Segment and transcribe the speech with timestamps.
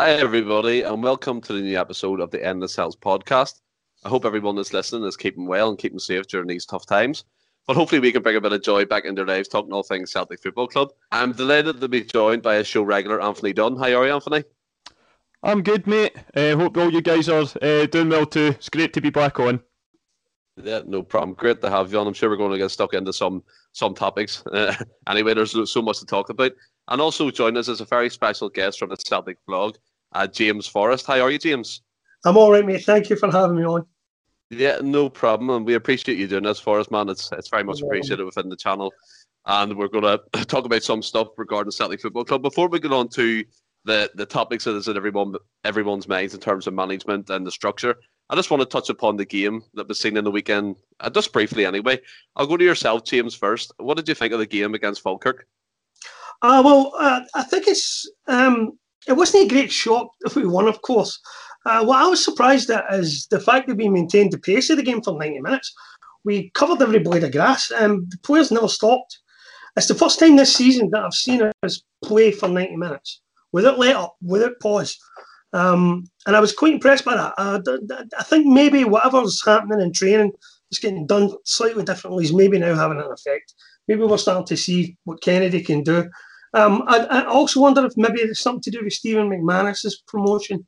[0.00, 3.62] Hi, everybody, and welcome to the new episode of the Endless Celts podcast.
[4.04, 7.24] I hope everyone that's listening is keeping well and keeping safe during these tough times.
[7.66, 9.82] But hopefully, we can bring a bit of joy back into their lives, talking all
[9.82, 10.92] things Celtic Football Club.
[11.10, 13.74] I'm delighted to be joined by a show regular, Anthony Dunn.
[13.74, 14.44] How are you, Anthony?
[15.42, 16.14] I'm good, mate.
[16.32, 18.54] Uh, hope all you guys are uh, doing well too.
[18.56, 19.60] It's great to be back on.
[20.62, 21.34] Yeah, no problem.
[21.34, 22.06] Great to have you on.
[22.06, 23.42] I'm sure we're going to get stuck into some
[23.72, 24.46] some topics.
[24.46, 24.76] Uh,
[25.08, 26.52] anyway, there's so much to talk about.
[26.88, 29.76] And also join us as a very special guest from the Celtic blog,
[30.12, 31.06] uh, James Forrest.
[31.06, 31.82] How are you, James?
[32.24, 32.84] I'm all right, mate.
[32.84, 33.86] Thank you for having me on.
[34.50, 35.50] Yeah, no problem.
[35.50, 37.08] And we appreciate you doing this for us, man.
[37.08, 38.92] It's it's very much appreciated within the channel.
[39.46, 42.42] And we're going to talk about some stuff regarding Celtic Football Club.
[42.42, 43.44] Before we get on to
[43.84, 47.50] the, the topics that is in everyone everyone's minds in terms of management and the
[47.50, 47.96] structure,
[48.30, 51.10] I just want to touch upon the game that was seen in the weekend, uh,
[51.10, 52.00] just briefly anyway.
[52.36, 53.72] I'll go to yourself, James, first.
[53.78, 55.46] What did you think of the game against Falkirk?
[56.42, 60.68] Uh, well, uh, I think it's um, it wasn't a great shock if we won,
[60.68, 61.18] of course.
[61.64, 64.76] Uh, what I was surprised at is the fact that we maintained the pace of
[64.76, 65.74] the game for 90 minutes.
[66.24, 69.18] We covered every blade of grass, and the players never stopped.
[69.76, 73.20] It's the first time this season that I've seen us play for 90 minutes
[73.52, 74.98] without let up, without pause.
[75.52, 77.34] Um, and I was quite impressed by that.
[77.38, 77.60] Uh,
[78.18, 80.32] I think maybe whatever's happening in training
[80.70, 83.54] is getting done slightly differently is maybe now having an effect.
[83.86, 86.10] Maybe we're starting to see what Kennedy can do.
[86.54, 90.66] Um, I, I, also wonder if maybe there's something to do with Stephen McManus's promotion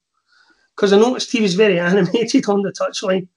[0.76, 3.28] because I noticed he was very animated on the touchline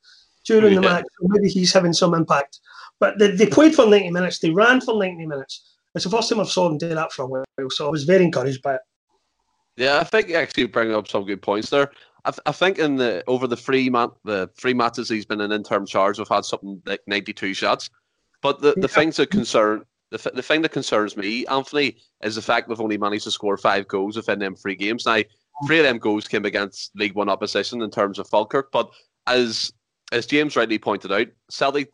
[0.45, 0.81] during yeah.
[0.81, 1.05] the match.
[1.21, 2.59] Maybe he's having some impact.
[2.99, 4.39] But they, they played for 90 minutes.
[4.39, 5.73] They ran for 90 minutes.
[5.95, 8.03] It's the first time I've saw them do that for a while, so I was
[8.03, 8.81] very encouraged by it.
[9.77, 11.91] Yeah, I think you actually bring up some good points there.
[12.25, 15.41] I, th- I think in the over the three mat the three matches he's been
[15.41, 17.89] in interim charge, we've had something like ninety two shots.
[18.41, 18.87] But the, the yeah.
[18.87, 19.83] things that concern
[20.13, 23.31] the, th- the thing that concerns me, Anthony, is the fact we've only managed to
[23.31, 25.07] score five goals within them three games.
[25.07, 25.21] Now,
[25.65, 28.91] three of them goals came against League One opposition in terms of Falkirk, but
[29.25, 29.73] as
[30.11, 31.89] as James rightly pointed out, Celtic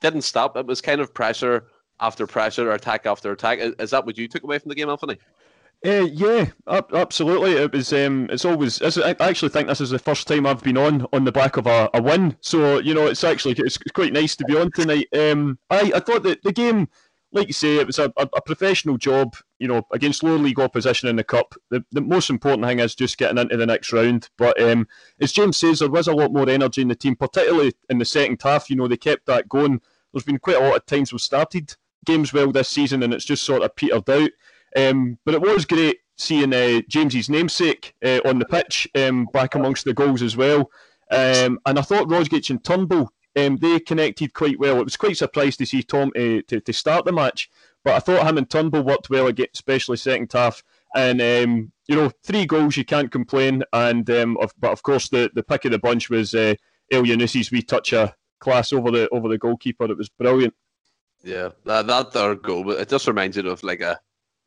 [0.00, 0.56] didn't stop.
[0.56, 1.66] It was kind of pressure
[1.98, 3.58] after pressure, or attack after attack.
[3.58, 5.18] Is, is that what you took away from the game, Anthony?
[5.84, 7.52] Uh, yeah, absolutely.
[7.52, 7.92] It was.
[7.92, 8.80] Um, it's always.
[8.80, 11.58] It's, I actually think this is the first time I've been on on the back
[11.58, 12.36] of a, a win.
[12.40, 15.06] So you know, it's actually it's quite nice to be on tonight.
[15.14, 16.88] Um, I I thought that the game,
[17.32, 19.36] like you say, it was a, a, professional job.
[19.58, 21.54] You know, against lower league opposition in the cup.
[21.70, 24.28] The the most important thing is just getting into the next round.
[24.38, 24.86] But um,
[25.20, 28.04] as James says, there was a lot more energy in the team, particularly in the
[28.04, 28.70] second half.
[28.70, 29.80] You know, they kept that going.
[30.12, 33.24] There's been quite a lot of times we've started games well this season, and it's
[33.24, 34.30] just sort of petered out.
[34.76, 39.54] Um, but it was great seeing uh, James's namesake uh, on the pitch, um, back
[39.54, 40.70] amongst the goals as well.
[41.10, 44.80] Um, and I thought Rogic and Turnbull, um, they connected quite well.
[44.80, 47.50] It was quite surprised to see Tom uh, to, to start the match,
[47.84, 50.62] but I thought him and Turnbull worked well, again, especially second half.
[50.94, 53.62] And um, you know, three goals, you can't complain.
[53.72, 56.54] And um, of, but of course, the, the pick of the bunch was uh,
[56.92, 57.92] Elyounoussi's wee touch
[58.38, 59.84] class over the over the goalkeeper.
[59.84, 60.54] It was brilliant.
[61.22, 63.98] Yeah, that that third goal, but it just reminds you of like a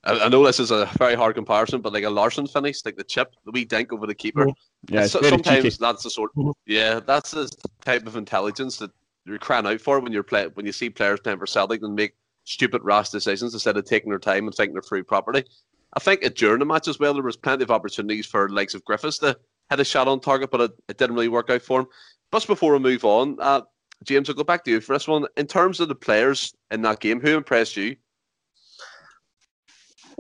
[0.04, 2.96] I, I know this is a very hard comparison, but like a Larsson finish, like
[2.96, 4.46] the chip, the wee dink over the keeper.
[4.46, 4.94] Mm-hmm.
[4.94, 5.78] Yeah, so, sometimes cheeky.
[5.80, 6.34] that's the sort.
[6.36, 6.52] Mm-hmm.
[6.66, 7.52] Yeah, that's the
[7.84, 8.92] type of intelligence that
[9.26, 11.96] you're crying out for when you're play when you see players playing for Celtic and
[11.96, 12.16] make
[12.46, 15.46] stupid rash decisions instead of taking their time and thinking they're through properly.
[15.94, 18.86] I think during the match as well, there was plenty of opportunities for likes of
[18.86, 19.38] Griffiths to
[19.70, 21.88] hit a shot on target, but it, it didn't really work out for him.
[22.32, 23.62] Just before we move on, uh,
[24.04, 25.26] James, I'll go back to you for this one.
[25.36, 27.96] In terms of the players in that game, who impressed you?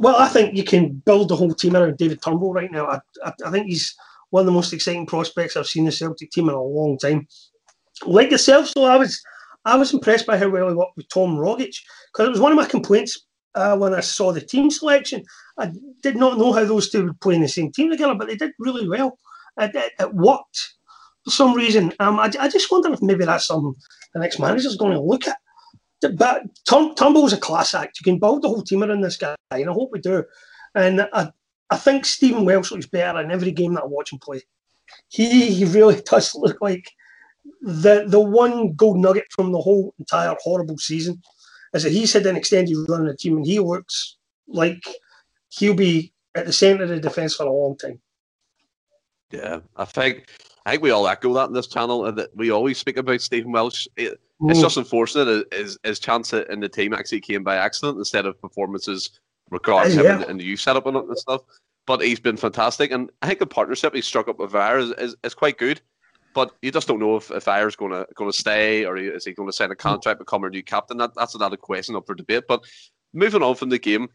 [0.01, 2.87] Well, I think you can build the whole team around David Turnbull right now.
[2.87, 3.93] I, I, I, think he's
[4.29, 7.27] one of the most exciting prospects I've seen the Celtic team in a long time.
[8.05, 9.21] Like yourself, so I was
[9.65, 11.75] I was impressed by how well he worked with Tom Rogic
[12.13, 15.21] because it was one of my complaints uh, when I saw the team selection.
[15.57, 18.29] I did not know how those two would play in the same team together, but
[18.29, 19.19] they did really well.
[19.59, 20.75] It, it, it worked
[21.25, 21.91] for some reason.
[21.99, 23.75] Um, I, I just wonder if maybe that's something
[24.13, 25.39] the next manager is going to look at
[26.01, 27.99] but Tom, Turnbull's a class act.
[27.99, 30.23] You can build the whole team around this guy, and I hope we do.
[30.75, 31.31] And I,
[31.69, 34.41] I think Stephen Welsh looks better in every game that I watch him play.
[35.09, 36.89] He, he really does look like
[37.61, 41.21] the the one gold nugget from the whole entire horrible season
[41.73, 44.17] is that he's had an extended run in the team, and he looks
[44.47, 44.83] like
[45.49, 47.99] he'll be at the centre of the defence for a long time.
[49.31, 50.25] Yeah, I think
[50.65, 53.21] I think we all echo that in this channel, and that we always speak about
[53.21, 53.87] Stephen Welsh.
[53.95, 54.61] It, it's mm.
[54.61, 59.19] just unfortunate his, his chance in the team actually came by accident instead of performances
[59.49, 60.03] regarding yeah.
[60.03, 61.41] him and, and the youth setup and stuff.
[61.85, 64.91] But he's been fantastic, and I think the partnership he struck up with Ajer is,
[64.91, 65.81] is, is quite good.
[66.35, 69.25] But you just don't know if, if Ajer's going to going to stay or is
[69.25, 69.79] he going to sign a mm.
[69.79, 70.97] contract, become a new captain.
[70.97, 72.43] That, that's another question up for debate.
[72.47, 72.63] But
[73.13, 74.09] moving on from the game,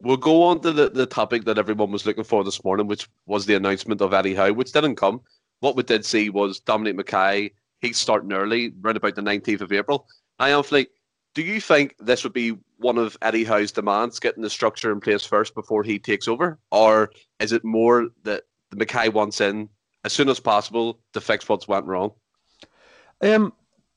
[0.00, 3.08] we'll go on to the, the topic that everyone was looking for this morning, which
[3.26, 5.20] was the announcement of Eddie Howe, which didn't come.
[5.62, 9.70] What we did see was Dominic McKay, he's starting early, around about the 19th of
[9.70, 10.08] April.
[10.40, 10.88] I Anthony,
[11.36, 14.98] do you think this would be one of Eddie Howe's demands, getting the structure in
[14.98, 16.58] place first before he takes over?
[16.72, 19.68] Or is it more that the McKay wants in
[20.04, 22.10] as soon as possible to fix what's went wrong?
[23.20, 23.52] Um,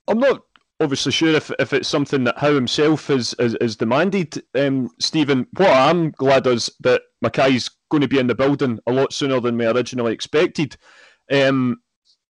[0.07, 0.43] I'm not
[0.79, 5.47] obviously sure if, if it's something that Howe himself has, has, has demanded, um, Stephen.
[5.57, 9.39] What I'm glad is that McKay's going to be in the building a lot sooner
[9.39, 10.77] than we originally expected.
[11.31, 11.77] Um,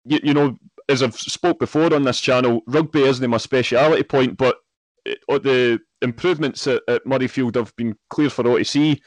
[0.05, 0.59] you, you know,
[0.89, 4.57] as I've spoke before on this channel, rugby isn't my speciality point, but
[5.05, 9.01] it, the improvements at, at, Murrayfield have been clear for see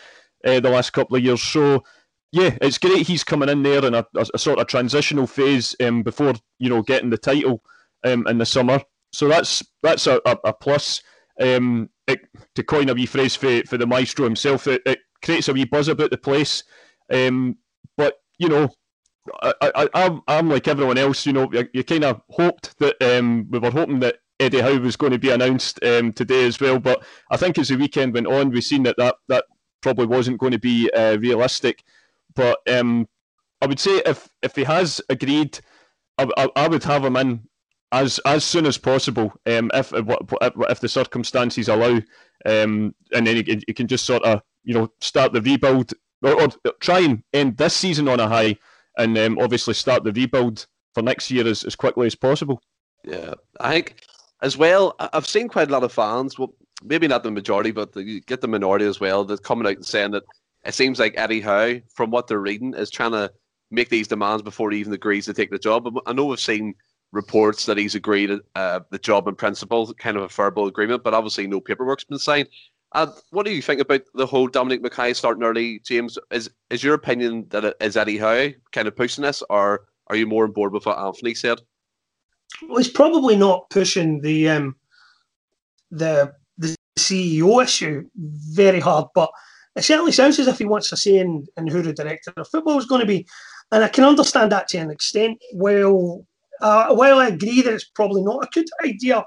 [0.46, 1.42] uh, the last couple of years.
[1.42, 1.84] So,
[2.32, 5.76] yeah, it's great he's coming in there in a, a, a sort of transitional phase
[5.82, 7.62] um, before you know getting the title
[8.04, 8.82] um, in the summer.
[9.14, 11.02] So that's that's a, a, a plus.
[11.40, 12.22] Um, it,
[12.56, 15.66] to coin a wee phrase for, for the maestro himself, it, it creates a wee
[15.66, 16.64] buzz about the place.
[17.14, 17.58] Um,
[17.96, 18.70] but you know,
[19.42, 21.26] I, I, I'm, I'm like everyone else.
[21.26, 24.80] You know, you, you kind of hoped that um, we were hoping that Eddie Howe
[24.80, 26.80] was going to be announced um, today as well.
[26.80, 29.46] But I think as the weekend went on, we've seen that that, that
[29.82, 31.84] probably wasn't going to be uh, realistic.
[32.36, 33.08] But um,
[33.62, 35.60] I would say if if he has agreed,
[36.18, 37.48] I, I, I would have him in
[37.92, 40.06] as as soon as possible, um, if, if
[40.42, 42.02] if the circumstances allow,
[42.46, 46.42] um, and then you, you, can just sort of you know start the rebuild or,
[46.42, 46.48] or
[46.80, 48.58] try and end this season on a high,
[48.98, 52.62] and um, obviously start the rebuild for next year as, as quickly as possible.
[53.04, 53.96] Yeah, I think
[54.42, 54.96] as well.
[55.00, 56.54] I've seen quite a lot of fans, well,
[56.84, 59.86] maybe not the majority, but you get the minority as well, that coming out and
[59.86, 60.24] saying that
[60.66, 63.32] it seems like Eddie Howe, from what they're reading, is trying to
[63.72, 65.88] make these demands before he even agrees to take the job.
[66.06, 66.76] I know we've seen
[67.12, 71.14] reports that he's agreed uh, the job in principle, kind of a verbal agreement, but
[71.14, 72.50] obviously no paperwork's been signed.
[72.94, 76.18] Uh, what do you think about the whole Dominic McKay starting early, James?
[76.32, 80.16] Is is your opinion that it is Eddie Howe kind of pushing this, or are
[80.16, 81.60] you more on board with what Anthony said?
[82.68, 84.76] Well, he's probably not pushing the um,
[85.92, 89.32] the the CEO issue very hard, but
[89.76, 92.48] it certainly sounds as if he wants to say in, in who the director of
[92.48, 93.28] football is going to be.
[93.72, 95.40] And I can understand that to an extent.
[95.54, 96.26] Well,
[96.62, 99.24] uh, while I agree that it's probably not a good idea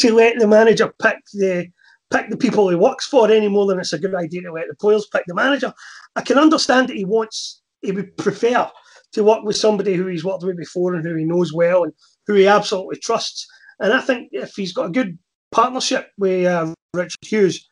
[0.00, 1.68] to let the manager pick the
[2.14, 4.68] pick the people he works for any more than it's a good idea to let
[4.68, 5.72] the players pick the manager,
[6.16, 8.70] I can understand that he wants he would prefer
[9.12, 11.92] to work with somebody who he's worked with before and who he knows well and
[12.26, 13.46] who he absolutely trusts.
[13.80, 15.18] And I think if he's got a good
[15.52, 17.68] partnership with uh, Richard Hughes,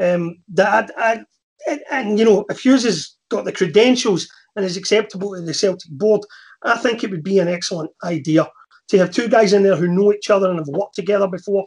[0.00, 1.24] um, that I,
[1.68, 5.54] and, and you know if Hughes has got the credentials and is acceptable to the
[5.54, 6.22] Celtic board,
[6.62, 8.48] I think it would be an excellent idea
[8.88, 11.66] to have two guys in there who know each other and have worked together before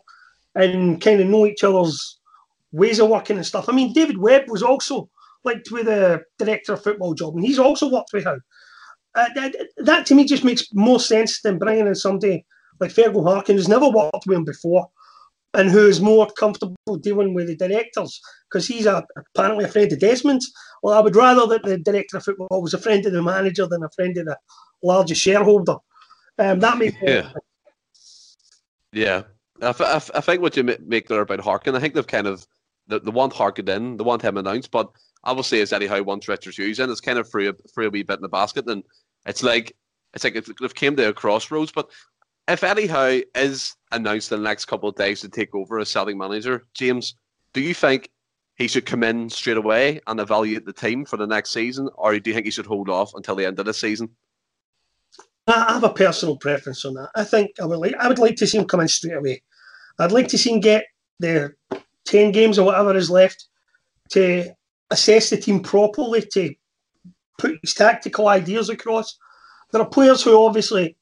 [0.57, 2.19] and kind of know each other's
[2.71, 3.69] ways of working and stuff.
[3.69, 5.09] I mean, David Webb was also
[5.45, 8.39] linked with a director of football job, and he's also worked with Howe.
[9.15, 12.45] Uh, that, that, to me just makes more sense than bringing in somebody
[12.80, 14.88] like Fergal Harkin who's never worked with him before
[15.54, 18.19] and who is more comfortable dealing with the directors
[18.50, 19.03] because he's a,
[19.36, 20.42] apparently a friend of Desmond.
[20.83, 23.65] Well, I would rather that the director of football was a friend of the manager
[23.65, 24.38] than a friend of the
[24.83, 25.77] largest shareholder.
[26.38, 27.31] Um, that makes yeah.
[28.94, 29.24] Yeah,
[29.62, 32.45] I, f- I think what you make there about Harkin, I think they've kind of
[32.88, 34.89] the, the want Harkin in, the want him announced, but
[35.24, 37.89] obviously as Eddie Howe wants Richard Hughes in, it's kind of free a, free a
[37.89, 38.83] wee bit in the basket, and
[39.25, 39.75] it's like
[40.13, 41.72] it's like they've came to a crossroads.
[41.72, 41.89] But
[42.48, 46.17] if Howe is announced in the next couple of days to take over as selling
[46.17, 47.15] manager, James,
[47.53, 48.10] do you think
[48.55, 52.17] he should come in straight away and evaluate the team for the next season, or
[52.17, 54.10] do you think he should hold off until the end of the season?
[55.48, 57.10] I have a personal preference on that.
[57.15, 59.43] I think I would like I would like to see him come in straight away.
[60.00, 60.86] I'd like to see him get
[61.20, 61.54] the
[62.06, 63.48] ten games or whatever is left
[64.12, 64.51] to
[64.92, 66.54] assess the team properly, to
[67.38, 69.18] put his tactical ideas across.
[69.72, 70.96] There are players who obviously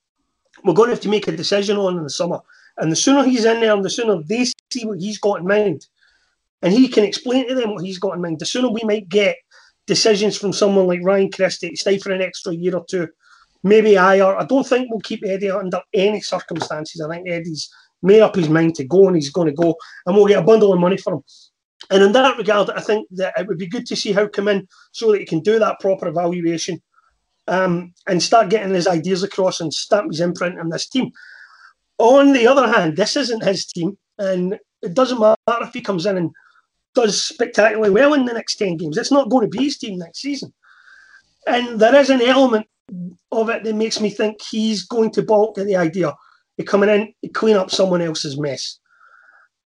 [0.63, 2.39] we're going to have to make a decision on in the summer.
[2.77, 5.47] And the sooner he's in there and the sooner they see what he's got in
[5.47, 5.85] mind,
[6.61, 9.07] and he can explain to them what he's got in mind, the sooner we might
[9.07, 9.37] get
[9.85, 13.07] decisions from someone like Ryan Christie to stay for an extra year or two
[13.65, 17.01] maybe I or I don't think we'll keep Eddie under any circumstances.
[17.01, 17.69] I think Eddie's
[18.05, 20.45] made up his mind to go and he's going to go, and we'll get a
[20.45, 21.23] bundle of money for him.
[21.89, 24.47] And in that regard, I think that it would be good to see Howe come
[24.47, 26.81] in so that he can do that proper evaluation
[27.47, 31.11] um, and start getting his ideas across and stamp his imprint on this team.
[31.97, 36.05] On the other hand, this isn't his team, and it doesn't matter if he comes
[36.05, 36.31] in and
[36.93, 38.97] does spectacularly well in the next 10 games.
[38.97, 40.53] It's not going to be his team next season.
[41.47, 42.67] And there is an element
[43.31, 46.13] of it that makes me think he's going to balk at the idea
[46.59, 48.79] of coming in to clean up someone else's mess.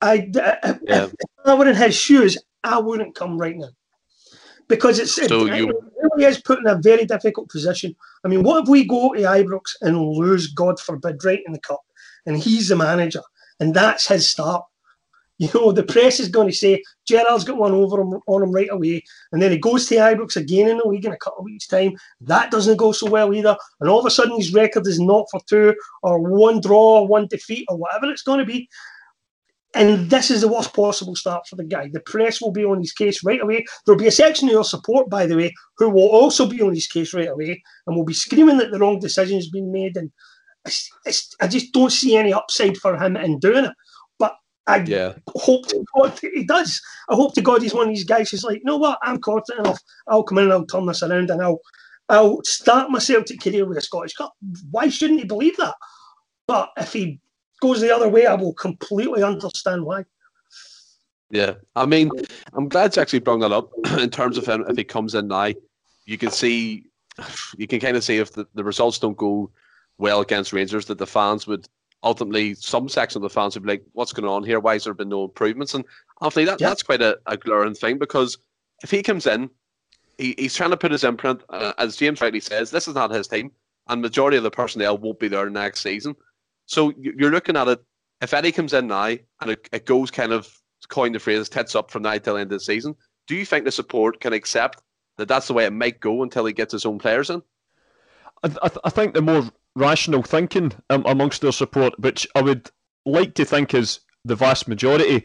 [0.00, 1.04] I, uh, uh, yeah.
[1.04, 3.68] if I were in his shoes, I wouldn't come right now.
[4.70, 5.68] because it's so it, you...
[5.68, 7.94] it really is put in a very difficult position.
[8.24, 11.60] I mean, what if we go to Ibrox and lose, God forbid, right in the
[11.60, 11.82] cup,
[12.24, 13.22] and he's the manager,
[13.58, 14.64] and that's his start?
[15.40, 18.52] You know, the press is going to say Gerrard's got one over him, on him
[18.52, 21.38] right away, and then he goes to Ibrox again in the league in a couple
[21.38, 21.96] of weeks' time.
[22.20, 25.28] That doesn't go so well either, and all of a sudden his record is not
[25.30, 28.68] for two or one draw, or one defeat, or whatever it's going to be.
[29.72, 31.88] And this is the worst possible start for the guy.
[31.88, 33.64] The press will be on his case right away.
[33.86, 36.74] There'll be a section of your support, by the way, who will also be on
[36.74, 39.96] his case right away and will be screaming that the wrong decision has been made.
[39.96, 40.10] And
[40.66, 43.72] it's, it's, I just don't see any upside for him in doing it.
[44.66, 45.14] I yeah.
[45.36, 46.80] hope to God he does.
[47.08, 49.18] I hope to God he's one of these guys who's like, you know what, I'm
[49.18, 49.80] confident enough.
[50.06, 51.60] I'll come in and I'll turn this around and I'll
[52.08, 54.32] I'll start my Celtic career with a Scottish Cup.
[54.70, 55.74] Why shouldn't he believe that?
[56.46, 57.20] But if he
[57.60, 60.04] goes the other way, I will completely understand why.
[61.30, 62.10] Yeah, I mean,
[62.54, 64.64] I'm glad you actually brought that up in terms of him.
[64.68, 65.52] If he comes in now,
[66.04, 66.86] you can see,
[67.56, 69.50] you can kind of see if the, the results don't go
[69.98, 71.68] well against Rangers, that the fans would
[72.02, 74.60] ultimately some section of the fans would be like, "What's going on here?
[74.60, 75.84] Why has there been no improvements?" And
[76.20, 76.68] obviously, that, yeah.
[76.68, 78.38] that's quite a, a glaring thing because
[78.82, 79.50] if he comes in,
[80.18, 81.42] he, he's trying to put his imprint.
[81.48, 83.50] Uh, as James rightly says, this is not his team,
[83.88, 86.14] and majority of the personnel won't be there next season.
[86.66, 87.80] So you're looking at it.
[88.20, 90.48] If Eddie comes in now and it, it goes kind of
[90.88, 92.94] coin the phrase tits up from now till the end of the season,
[93.26, 94.82] do you think the support can accept
[95.16, 97.42] that that's the way it might go until he gets his own players in?
[98.42, 102.70] I, th- I think the more rational thinking um, amongst their support, which I would
[103.06, 105.24] like to think is the vast majority,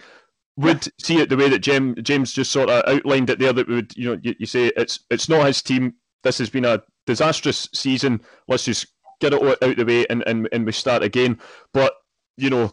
[0.58, 3.54] would see it the way that James, James just sort of outlined it there.
[3.54, 5.96] That would, you know, you, you say it's it's not his team.
[6.24, 8.22] This has been a disastrous season.
[8.48, 8.88] Let's just
[9.22, 11.40] get it out of the way and, and, and we start again.
[11.74, 11.94] But
[12.38, 12.72] you know,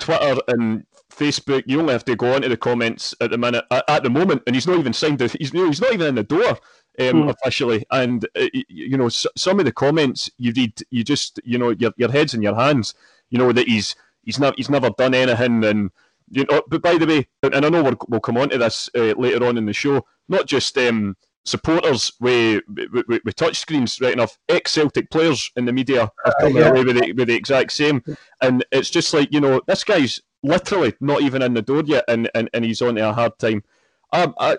[0.00, 3.84] Twitter and Facebook, you only have to go onto the comments at the minute at,
[3.88, 5.18] at the moment, and he's not even signed.
[5.18, 6.58] The, he's he's not even in the door
[7.00, 7.28] um, hmm.
[7.28, 7.84] officially.
[7.90, 11.70] And uh, you know, s- some of the comments you read, you just you know,
[11.70, 12.94] your your head's in your hands.
[13.30, 15.90] You know that he's he's not he's never done anything, and
[16.30, 16.62] you know.
[16.68, 19.44] But by the way, and I know we will come on to this uh, later
[19.46, 20.04] on in the show.
[20.28, 24.38] Not just um, supporters with, with, with touch screens, right enough.
[24.48, 26.68] Ex Celtic players in the media are coming uh, yeah.
[26.70, 28.02] away with the, with the exact same,
[28.40, 32.04] and it's just like you know, this guy's literally not even in the door yet,
[32.08, 33.64] and, and, and he's on to a hard time.
[34.14, 34.56] Um, I,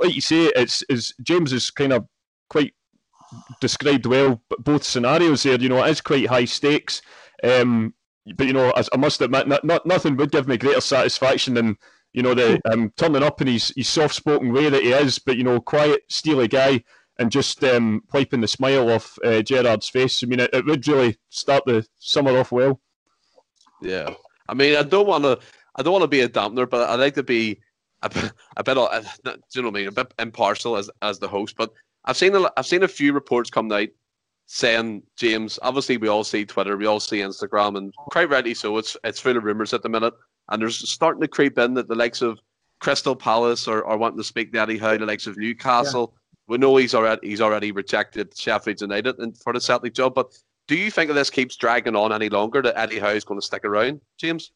[0.00, 2.06] like you say, it's is James is kind of
[2.48, 2.72] quite
[3.60, 5.58] described well, but both scenarios there.
[5.58, 7.02] You know, it is quite high stakes.
[7.42, 7.94] Um,
[8.36, 11.76] but you know, I must admit, not, not, nothing would give me greater satisfaction than
[12.12, 15.36] you know the um, turning up in his, his soft-spoken way that he is, but
[15.36, 16.84] you know, quiet, steely guy,
[17.18, 20.22] and just um, wiping the smile off uh, Gerrard's face.
[20.22, 22.80] I mean, it, it would really start the summer off well.
[23.80, 24.14] Yeah,
[24.48, 25.40] I mean, I don't want to,
[25.74, 27.60] I don't want to be a dampener, but I like to be
[28.02, 31.18] a, a bit, uh, do you know what I mean, a bit impartial as as
[31.18, 31.56] the host.
[31.56, 31.72] But
[32.04, 33.88] I've seen a, I've seen a few reports come out
[34.46, 35.58] saying James.
[35.62, 38.76] Obviously, we all see Twitter, we all see Instagram, and quite rightly so.
[38.78, 40.14] It's it's full of rumors at the minute,
[40.48, 42.38] and there's starting to creep in that the likes of
[42.80, 46.12] Crystal Palace are, are wanting to speak to Eddie Howe, the likes of Newcastle.
[46.12, 46.18] Yeah.
[46.48, 50.36] We know he's already he's already rejected Sheffield United and for the Celtic job, but
[50.68, 53.40] do you think that this keeps dragging on any longer that Eddie Howe is going
[53.40, 54.52] to stick around, James?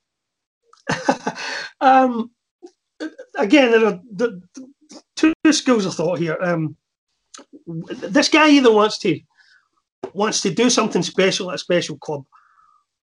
[1.80, 2.30] um,
[3.36, 4.42] again, there are the,
[5.16, 6.38] two schools of thought here.
[6.40, 6.76] Um,
[7.66, 9.18] this guy either wants to
[10.12, 12.24] wants to do something special at a special club,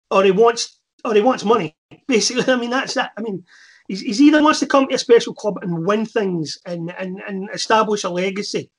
[0.10, 1.76] or he wants or he wants money.
[2.08, 3.12] Basically, I mean that's that.
[3.18, 3.44] I mean,
[3.88, 7.22] he's, he's either wants to come to a special club and win things and, and
[7.28, 8.70] and establish a legacy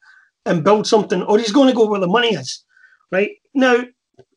[0.47, 2.65] and build something, or he's going to go where the money is.
[3.11, 3.85] Right now,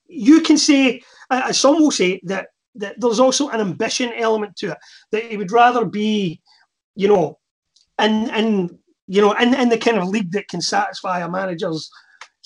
[0.08, 4.72] you can say, as some will say, that that there's also an ambition element to
[4.72, 4.78] it.
[5.12, 6.42] That he would rather be
[6.98, 7.38] you know,
[7.98, 8.78] and and
[9.08, 11.90] you know, and and the kind of league that can satisfy a manager's,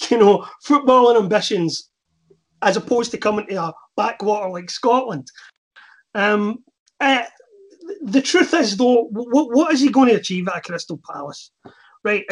[0.09, 1.89] you know, footballing ambitions,
[2.61, 5.27] as opposed to coming to a backwater like Scotland.
[6.13, 6.63] Um,
[6.99, 7.23] uh,
[8.01, 11.51] the truth is, though, what, what is he going to achieve at Crystal Palace?
[12.03, 12.25] Right?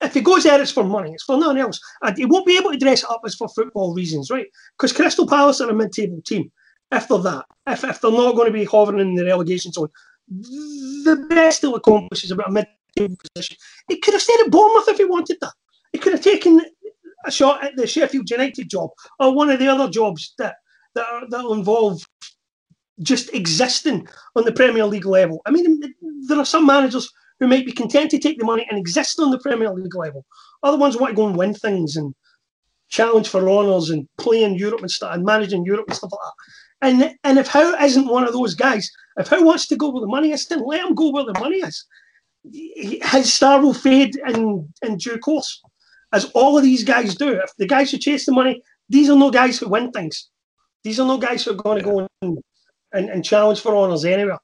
[0.00, 1.12] If he goes there, it's for money.
[1.12, 1.80] It's for nothing else.
[2.02, 4.46] And he won't be able to dress up as for football reasons, right?
[4.76, 6.50] Because Crystal Palace are a mid-table team.
[6.90, 9.88] If they're that, if, if they're not going to be hovering in the relegation zone,
[10.30, 13.56] the best he'll accomplish is about a mid-table position.
[13.88, 15.52] He could have stayed at Bournemouth if he wanted that.
[15.92, 16.60] He could have taken
[17.26, 20.56] a shot at the Sheffield United job or one of the other jobs that
[20.94, 22.02] that that'll involve
[23.00, 24.06] just existing
[24.36, 25.40] on the Premier League level.
[25.46, 25.80] I mean,
[26.26, 29.30] there are some managers who might be content to take the money and exist on
[29.30, 30.24] the Premier League level.
[30.62, 32.14] Other ones want to go and win things and
[32.88, 36.10] challenge for honours and play in Europe and stuff and manage in Europe and stuff
[36.12, 36.32] like that.
[36.80, 40.00] And and if Howe isn't one of those guys, if Howe wants to go where
[40.00, 41.84] the money is, then let him go where the money is.
[42.44, 45.60] his star will fade in, in due course,
[46.12, 47.30] as all of these guys do.
[47.30, 50.28] If the guys who chase the money, these are no guys who win things.
[50.84, 52.38] These are no guys who are going to go and,
[52.92, 54.38] and, and challenge for honours anywhere.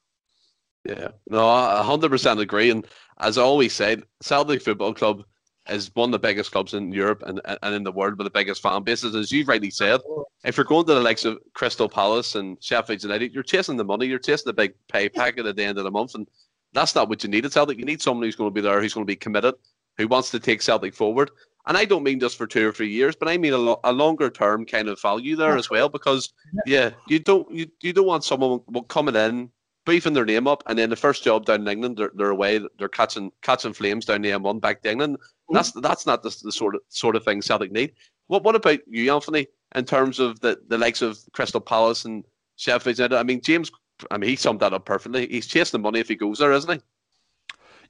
[0.83, 2.69] Yeah, no, I 100% agree.
[2.69, 2.85] And
[3.19, 5.23] as I always said, Celtic Football Club
[5.69, 8.31] is one of the biggest clubs in Europe and, and in the world with the
[8.31, 9.15] biggest fan bases.
[9.15, 9.99] As you've rightly said,
[10.43, 13.83] if you're going to the likes of Crystal Palace and Sheffield United, you're chasing the
[13.83, 16.15] money, you're chasing the big pay packet at the end of the month.
[16.15, 16.27] And
[16.73, 17.79] that's not what you need to at Celtic.
[17.79, 19.55] You need someone who's going to be there, who's going to be committed,
[19.97, 21.31] who wants to take Celtic forward.
[21.67, 23.79] And I don't mean just for two or three years, but I mean a, lo-
[23.83, 25.89] a longer term kind of value there as well.
[25.89, 26.31] Because
[26.67, 29.49] yeah, you don't you, you don't want someone coming in
[29.85, 32.59] beefing their name up, and then the first job down in England, they're, they're away,
[32.77, 35.17] they're catching catching flames down the M1 back to England.
[35.49, 37.93] That's that's not the, the sort of sort of thing Celtic need.
[38.27, 42.25] What what about you, Anthony, in terms of the, the likes of Crystal Palace and
[42.55, 43.17] Sheffield United?
[43.17, 43.71] I mean, James,
[44.11, 45.27] I mean, he summed that up perfectly.
[45.27, 46.81] He's chasing the money if he goes there, isn't he?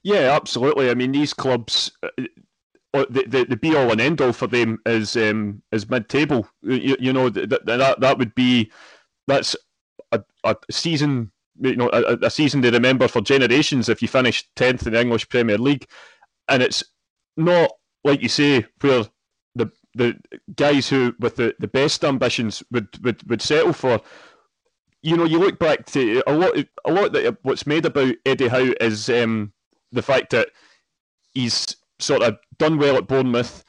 [0.04, 0.90] Yeah, absolutely.
[0.90, 2.10] I mean, these clubs, uh,
[2.94, 6.10] uh, the, the, the be all and end all for them is um, is mid
[6.10, 6.48] table.
[6.62, 8.72] You, you know that, that that would be
[9.28, 9.56] that's
[10.12, 14.48] a, a season you know a, a season to remember for generations if you finish
[14.56, 15.86] tenth in the English Premier League,
[16.48, 16.84] and it's
[17.38, 17.72] not
[18.04, 19.06] like you say where
[19.56, 20.18] the the
[20.56, 24.02] guys who with the, the best ambitions would, would, would settle for.
[25.02, 26.58] You know, you look back to a lot.
[26.86, 29.54] A lot that what's made about Eddie Howe is um,
[29.92, 30.50] the fact that
[31.34, 31.64] he's
[32.00, 33.64] sort of done well at Bournemouth,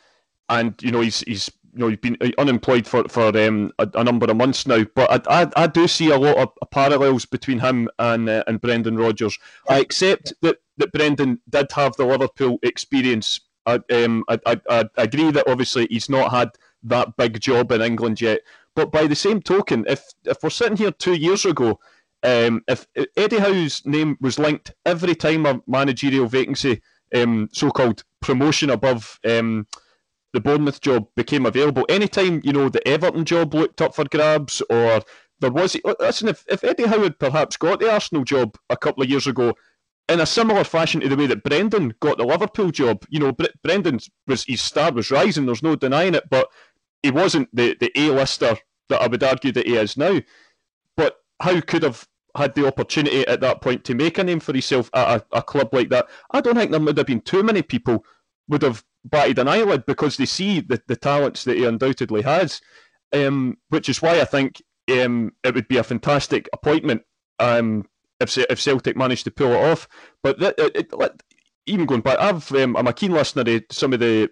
[0.48, 4.02] and you know he's he's you know he's been unemployed for for um, a, a,
[4.02, 4.84] number of months now.
[4.94, 8.60] But I, I, I do see a lot of parallels between him and uh, and
[8.60, 9.38] Brendan Rodgers.
[9.68, 13.40] I accept that that Brendan did have the Liverpool experience.
[13.66, 16.50] I, um, I, I, I agree that obviously he's not had
[16.84, 18.40] that big job in England yet.
[18.74, 21.78] But by the same token, if if we're sitting here two years ago,
[22.22, 26.80] um, if Eddie Howe's name was linked every time a managerial vacancy,
[27.14, 29.66] um, so-called promotion above um,
[30.36, 34.62] the Bournemouth job became available, anytime you know the Everton job looked up for grabs,
[34.68, 35.00] or
[35.40, 38.76] there was oh, listen, if, if Eddie Howe had perhaps got the Arsenal job a
[38.76, 39.54] couple of years ago,
[40.08, 43.04] in a similar fashion to the way that Brendan got the Liverpool job.
[43.08, 45.46] You know, Bre- Brendan was his star was rising.
[45.46, 46.48] There's no denying it, but
[47.02, 48.58] he wasn't the the A lister
[48.88, 50.20] that I would argue that he is now.
[50.96, 52.06] But Howe could have
[52.36, 55.42] had the opportunity at that point to make a name for himself at a, a
[55.42, 56.06] club like that?
[56.30, 58.04] I don't think there would have been too many people
[58.48, 62.60] would have batted an eyelid because they see the, the talents that he undoubtedly has.
[63.12, 67.02] Um, which is why I think um, it would be a fantastic appointment
[67.38, 67.86] um,
[68.20, 69.88] if if Celtic managed to pull it off.
[70.22, 71.22] But it, it, it,
[71.66, 74.30] even going back, I've um, I'm a keen listener to some of the,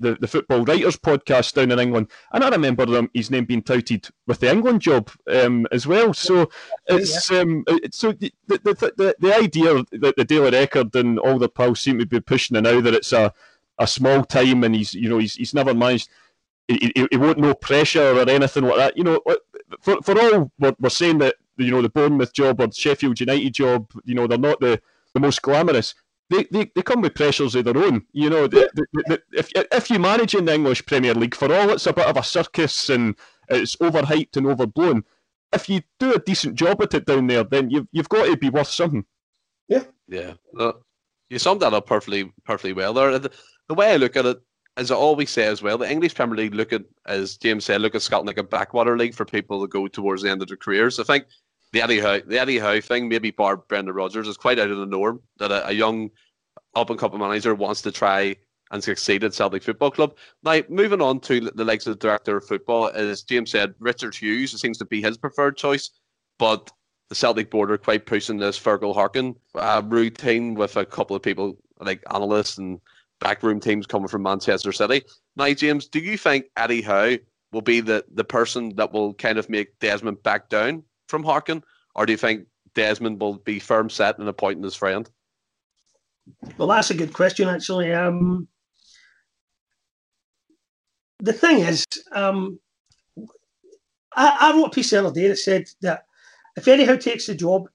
[0.00, 3.62] the, the football writers podcast down in England, and I remember them his name being
[3.62, 6.14] touted with the England job um, as well.
[6.14, 6.50] So
[6.86, 11.48] it's um, so the the, the the idea that the Daily Record and all the
[11.48, 13.32] pals seem to be pushing it now that it's a
[13.78, 16.08] a small time and he's you know he's he's never managed.
[16.68, 18.96] He, he, he won't no pressure or anything like that.
[18.96, 19.20] You know,
[19.80, 23.20] for for all we're, we're saying that you know the Bournemouth job or the Sheffield
[23.20, 24.80] United job, you know they're not the,
[25.14, 25.94] the most glamorous.
[26.28, 28.04] They, they, they come with pressures of their own.
[28.12, 31.52] You know, the, the, the, if if you manage in the English Premier League, for
[31.52, 33.14] all it's a bit of a circus and
[33.48, 35.04] it's overhyped and overblown,
[35.52, 38.36] if you do a decent job at it down there, then you've you've got to
[38.36, 39.04] be worth something.
[39.68, 40.32] Yeah, yeah.
[41.28, 43.20] you summed that up perfectly perfectly well there.
[43.68, 44.38] The, way I look at it
[44.76, 47.80] as I always say as well, the English Premier League look at, as James said,
[47.80, 50.48] look at Scotland like a backwater league for people to go towards the end of
[50.48, 51.00] their careers.
[51.00, 51.26] I think
[51.72, 54.78] the Eddie Howe, the Eddie Howe thing, maybe bar Brendan Rodgers, is quite out of
[54.78, 56.10] the norm that a, a young
[56.74, 58.36] up and coming manager wants to try
[58.70, 60.16] and succeed at Celtic Football Club.
[60.42, 64.14] Now, moving on to the likes of the director of football, as James said, Richard
[64.14, 65.90] Hughes seems to be his preferred choice,
[66.38, 66.70] but
[67.08, 71.22] the Celtic board are quite pushing this Fergal Harkin uh, routine with a couple of
[71.22, 72.80] people like analysts and
[73.20, 75.02] backroom teams coming from Manchester City.
[75.36, 77.16] Now, James, do you think Eddie Howe
[77.52, 81.62] will be the, the person that will kind of make Desmond back down from Harkin,
[81.94, 85.08] or do you think Desmond will be firm set in appointing his friend?
[86.58, 87.92] Well, that's a good question, actually.
[87.92, 88.48] Um,
[91.20, 92.58] the thing is, um,
[94.14, 96.04] I, I, wrote a piece the other day that said that
[96.56, 97.68] if Eddie Howe takes the job,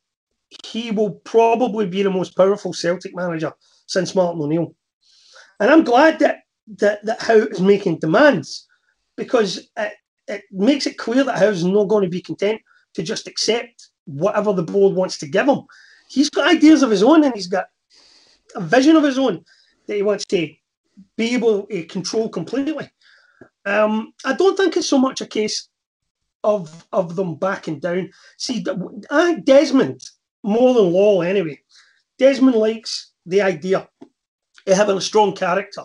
[0.65, 3.53] he will probably be the most powerful Celtic manager
[3.87, 4.75] since Martin O'Neill.
[5.61, 6.39] And I'm glad that
[6.79, 8.67] that, that Howe is making demands
[9.15, 9.93] because it,
[10.27, 12.59] it makes it clear that Howe's not going to be content
[12.95, 15.59] to just accept whatever the board wants to give him.
[16.09, 17.67] He's got ideas of his own and he's got
[18.55, 19.45] a vision of his own
[19.85, 20.49] that he wants to
[21.15, 22.89] be able to control completely.
[23.65, 25.69] Um, I don't think it's so much a case
[26.43, 28.09] of of them backing down.
[28.37, 28.65] See,
[29.43, 30.01] Desmond
[30.41, 31.59] more than Law anyway.
[32.17, 33.87] Desmond likes the idea
[34.67, 35.83] having a strong character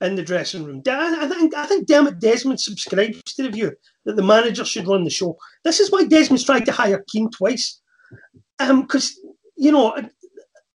[0.00, 0.82] in the dressing room.
[0.86, 3.72] I think I think Dermot Desmond subscribes to the view
[4.04, 5.36] that the manager should run the show.
[5.64, 7.80] This is why Desmond's tried to hire Keane twice,
[8.58, 9.94] because um, you know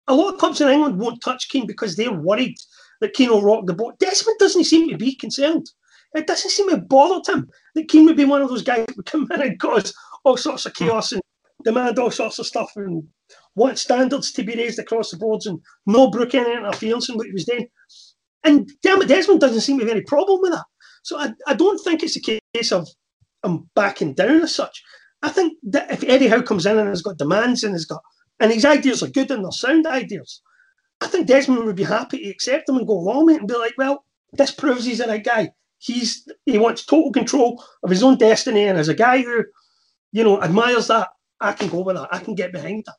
[0.08, 2.56] a lot of clubs in England won't touch Keane because they're worried
[3.02, 4.00] that Keane will rock the boat.
[4.00, 5.70] Desmond doesn't seem to be concerned.
[6.16, 8.96] It doesn't seem to bother him that Keane would be one of those guys that
[8.96, 11.22] would come in and cause all sorts of chaos and
[11.64, 13.04] demand all sorts of stuff and
[13.58, 17.26] want standards to be raised across the boards and no brook any interference in what
[17.26, 17.68] he was doing.
[18.44, 20.66] And Dermot Desmond doesn't seem to have any problem with that.
[21.04, 22.88] So I, I don't think it's a case of
[23.44, 24.84] I'm backing down as such.
[25.24, 28.02] I think that if Eddie Howe comes in and has got demands and has got
[28.40, 30.42] and his ideas are good and they're sound ideas,
[31.02, 33.48] I think Desmond would be happy to accept them and go along with it and
[33.48, 35.52] be like, well, this proves he's a guy.
[35.80, 39.46] He's he wants total control of his own destiny, and as a guy who,
[40.12, 42.10] you know, admires that, I can go with that.
[42.12, 42.96] I can get behind that.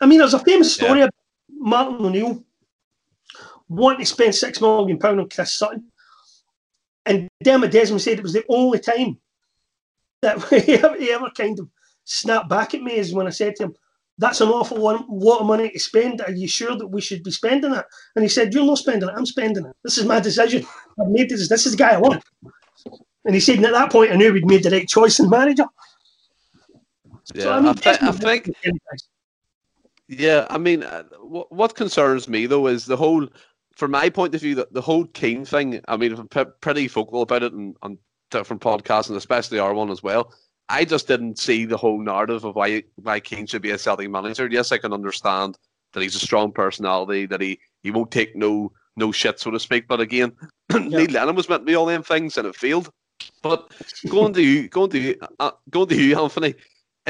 [0.00, 1.04] I mean, there's a famous story yeah.
[1.04, 1.14] about
[1.48, 2.44] Martin O'Neill
[3.68, 5.84] wanting to spend six million pound on Chris Sutton,
[7.06, 9.18] and Dermot Desmond said it was the only time
[10.22, 11.68] that he ever, he ever kind of
[12.04, 13.74] snapped back at me is when I said to him,
[14.18, 16.20] "That's an awful lot of money to spend.
[16.22, 17.84] Are you sure that we should be spending it?"
[18.16, 19.14] And he said, "You're not spending it.
[19.16, 19.76] I'm spending it.
[19.84, 20.66] This is my decision.
[21.00, 21.48] I've made this.
[21.48, 22.24] This is the guy I want."
[23.24, 25.28] And he said, and at that point, I knew we'd made the right choice in
[25.28, 25.66] manager.
[27.34, 28.50] Yeah, so, I, mean, I, th- I think.
[30.10, 33.28] Yeah, I mean, uh, what, what concerns me though is the whole
[33.76, 36.88] from my point of view, that the whole Keane thing, I mean, I'm p- pretty
[36.88, 37.96] vocal about it and on
[38.30, 40.34] different podcasts and especially our one as well.
[40.68, 44.10] I just didn't see the whole narrative of why why Keane should be a Celtic
[44.10, 44.48] manager.
[44.50, 45.56] Yes, I can understand
[45.92, 49.60] that he's a strong personality, that he, he won't take no no shit, so to
[49.60, 49.86] speak.
[49.86, 50.32] But again,
[50.72, 50.78] yeah.
[50.78, 52.90] Neil Lennon was meant to be all them things and it failed.
[53.42, 53.72] But
[54.08, 56.54] going to you, going to you, uh, going to you, Anthony.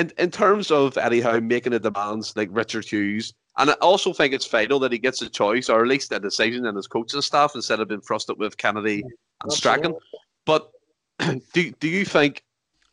[0.01, 4.15] In in terms of Eddie Howe making the demands like Richard Hughes, and I also
[4.15, 6.87] think it's vital that he gets a choice, or at least a decision in his
[6.87, 9.05] coaching staff, instead of being thrusted with Kennedy
[9.43, 9.95] and Strachan.
[10.47, 10.71] But
[11.53, 12.43] do do you think,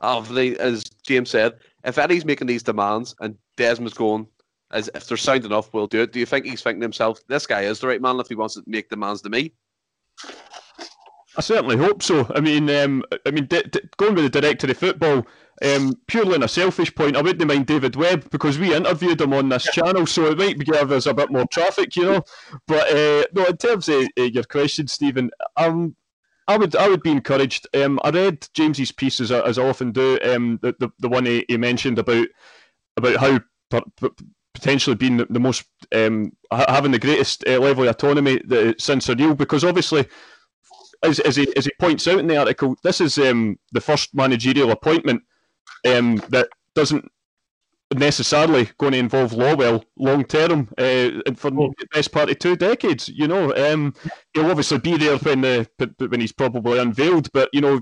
[0.02, 1.54] obviously, as James said,
[1.86, 4.28] if Eddie's making these demands and Desmond's going,
[4.72, 6.12] as if they're sound enough, we'll do it.
[6.12, 8.36] Do you think he's thinking to himself, this guy is the right man if he
[8.36, 9.54] wants to make demands to me?
[11.38, 12.30] I certainly hope so.
[12.36, 15.26] I mean, um, I mean, d- d- going with the director of football,
[15.64, 19.34] um, purely on a selfish point, I wouldn't mind David Webb because we interviewed him
[19.34, 22.22] on this channel, so it might give us a bit more traffic, you know.
[22.68, 25.96] But uh, no, in terms of uh, your question, Stephen, um,
[26.48, 27.68] I would I would be encouraged.
[27.76, 31.26] Um, I read James's piece as, as I often do, um, the, the the one
[31.26, 32.28] he, he mentioned about
[32.96, 33.40] about Howe
[33.70, 33.82] per,
[34.54, 35.66] potentially being the, the most
[35.96, 38.42] um, having the greatest uh, level of autonomy
[38.78, 40.08] since O'Neill, because obviously
[41.04, 44.16] as, as, he, as he points out in the article, this is um, the first
[44.16, 45.22] managerial appointment
[45.86, 47.10] um, that doesn't
[47.94, 51.74] necessarily going to involve Lawwell long term uh, for oh.
[51.78, 53.10] the best part of two decades.
[53.10, 53.94] You know, um,
[54.34, 57.82] he'll obviously be there when the when he's probably unveiled, but you know,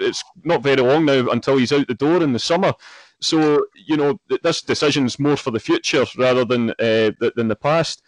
[0.00, 2.72] it's not very long now until he's out the door in the summer.
[3.20, 8.02] So you know, this decision's more for the future rather than uh, than the past.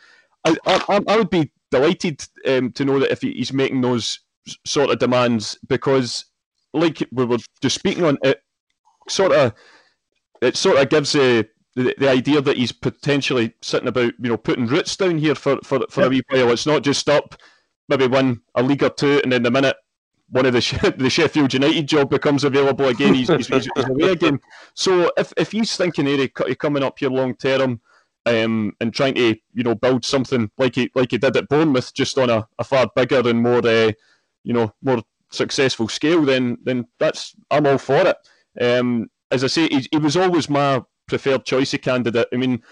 [0.45, 4.21] I, I, I would be delighted um, to know that if he's making those
[4.65, 6.25] sort of demands because,
[6.73, 8.43] like we were just speaking on, it
[9.11, 9.55] sort of
[10.41, 11.45] it sort of gives a.
[11.75, 15.59] The, the idea that he's potentially sitting about, you know, putting roots down here for,
[15.63, 16.51] for, for a wee while.
[16.51, 17.37] It's not just up,
[17.89, 19.77] maybe win a league or two, and then the minute
[20.31, 24.41] one of the the Sheffield United job becomes available again, he's, he's, he's, away again.
[24.75, 27.81] So if, if he's thinking he coming up here long term,
[28.27, 31.95] um, and trying to you know build something like he like he did at Bournemouth,
[31.95, 33.93] just on a, a far bigger and more uh,
[34.45, 38.17] you know more successful scale, then then that's I'm all for it.
[38.61, 42.29] Um, as I say, he, he was always my preferred choice of candidate.
[42.33, 42.63] I mean,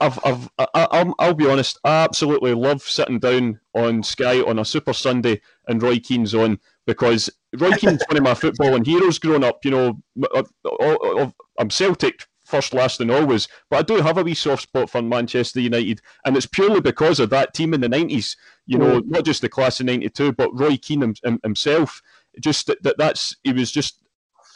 [0.00, 4.58] I've, I've, I, I'll, I'll be honest, I absolutely love sitting down on Sky on
[4.58, 9.18] a Super Sunday and Roy Keane's on because Roy Keane's one of my footballing heroes
[9.18, 9.64] growing up.
[9.64, 13.48] You know, I'm Celtic first, last, and always.
[13.70, 17.20] But I do have a wee soft spot for Manchester United, and it's purely because
[17.20, 18.36] of that team in the nineties.
[18.66, 19.06] You know, mm.
[19.06, 22.02] not just the class of '92, but Roy Keane himself.
[22.40, 24.01] Just that, that that's he was just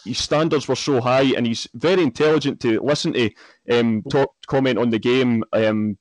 [0.06, 3.30] his standards were so high, and he's very intelligent to listen to
[3.70, 5.98] um, talk, comment on the game um,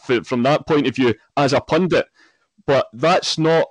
[0.00, 2.06] for, from that point of view as a pundit.
[2.66, 3.66] But that's not,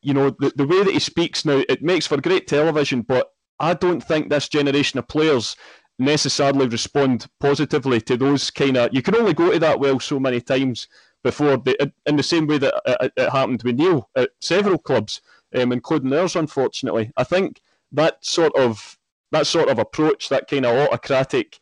[0.00, 1.62] you know, the, the way that he speaks now.
[1.68, 3.28] It makes for great television, but
[3.60, 5.56] I don't think this generation of players
[5.98, 8.90] necessarily respond positively to those kind of.
[8.92, 10.88] You can only go to that well so many times
[11.22, 11.62] before,
[12.06, 15.20] in the same way that it, it happened with Neil at several clubs,
[15.54, 17.12] um, including theirs, unfortunately.
[17.16, 17.60] I think
[17.92, 18.98] that sort of
[19.32, 21.58] that sort of approach, that kind of autocratic,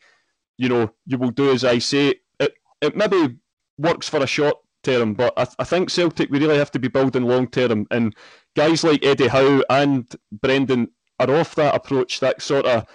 [0.59, 2.17] you know, you will do as I say.
[2.39, 3.37] It, it maybe
[3.79, 6.89] works for a short term, but I, I think Celtic we really have to be
[6.89, 8.15] building long term, and
[8.57, 12.87] guys like Eddie Howe and Brendan are off that approach, that sort of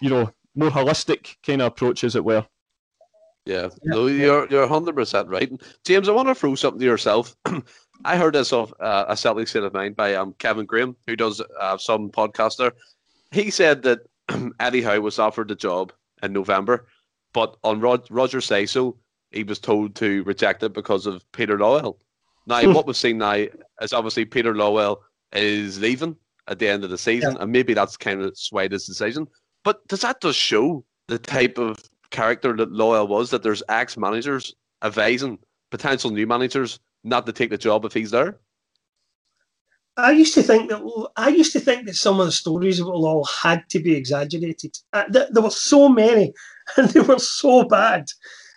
[0.00, 2.46] you know more holistic kind of approach, as it were.
[3.46, 5.50] Yeah, no, you're you're hundred percent right.
[5.84, 7.34] James, I want to throw something to yourself.
[8.04, 11.16] I heard this of uh, a Celtic state of mind by um, Kevin Graham, who
[11.16, 12.72] does uh, some podcaster.
[13.32, 14.00] He said that
[14.60, 15.92] Eddie Howe was offered the job
[16.22, 16.86] in November,
[17.32, 18.98] but on Rod- Roger say so,
[19.30, 21.96] he was told to reject it because of Peter Lawwell.
[22.46, 22.72] Now, hmm.
[22.72, 23.46] what we've seen now
[23.80, 24.98] is obviously Peter Lawwell
[25.32, 26.16] is leaving
[26.48, 27.42] at the end of the season, yeah.
[27.42, 29.26] and maybe that's kind of swayed his decision.
[29.64, 31.78] But does that just show the type of
[32.10, 33.30] character that Lawwell was?
[33.30, 35.38] That there's ex managers advising
[35.70, 38.38] potential new managers not to take the job if he's there?
[39.96, 42.94] I used to think that I used to think that some of the stories about
[42.94, 44.76] Lawwell had to be exaggerated.
[44.92, 46.32] Uh, there were so many,
[46.76, 48.06] and they were so bad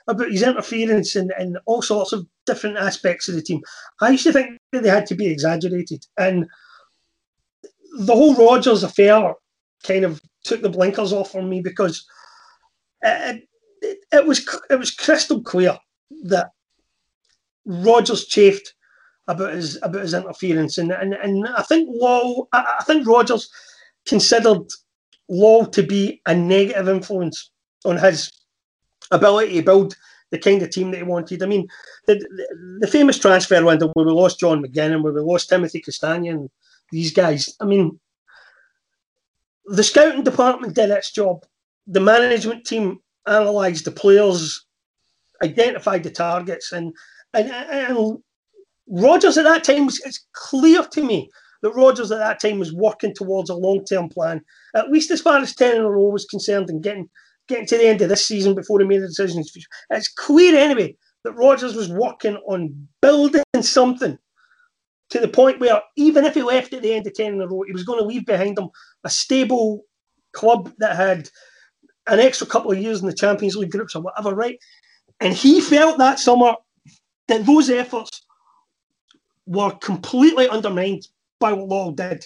[0.08, 3.62] about his interference and, and all sorts of different aspects of the team.
[4.02, 6.46] I used to think that they had to be exaggerated, and
[7.98, 9.34] the whole Rodgers affair
[9.84, 12.06] kind of took the blinkers off for me because
[13.02, 13.44] it,
[13.82, 15.78] it, it was it was crystal clear
[16.24, 16.52] that
[17.66, 18.75] Rodgers chafed
[19.28, 23.50] about his about his interference, and and, and I think Law, I, I think Rodgers
[24.06, 24.68] considered
[25.30, 27.52] Law to be a negative influence
[27.84, 28.32] on his
[29.12, 29.96] ability to build
[30.32, 31.44] the kind of team that he wanted.
[31.44, 31.68] I mean,
[32.08, 35.82] the, the, the famous transfer window where we lost John McGinn, where we lost Timothy
[35.82, 36.50] Castagne, and
[36.92, 37.56] these guys.
[37.60, 38.00] I mean,
[39.66, 41.46] the scouting department did its job.
[41.88, 44.66] The management team analysed the players,
[45.44, 46.94] identified the targets, and
[47.34, 48.18] and, and
[48.88, 51.30] Rodgers at that time was it's clear to me
[51.62, 54.42] that Rodgers at that time was working towards a long term plan,
[54.76, 57.10] at least as far as ten in a row was concerned, and getting
[57.48, 59.44] getting to the end of this season before he made the decision.
[59.90, 64.18] It's clear anyway that Rodgers was working on building something
[65.10, 67.48] to the point where even if he left at the end of 10 in a
[67.48, 68.70] row, he was going to leave behind him
[69.04, 69.82] a stable
[70.34, 71.30] club that had
[72.08, 74.58] an extra couple of years in the Champions League groups or whatever, right?
[75.20, 76.56] And he felt that summer
[77.28, 78.25] that those efforts
[79.46, 81.08] were completely undermined
[81.40, 82.26] by what Law did.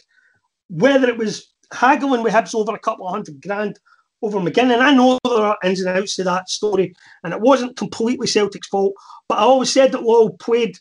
[0.70, 3.80] Whether it was haggling with Hibs over a couple of hundred grand
[4.22, 7.42] over McGinn, and I know there are ins and outs to that story, and it
[7.42, 8.94] wasn't completely Celtic's fault,
[9.28, 10.78] but I always said that Law played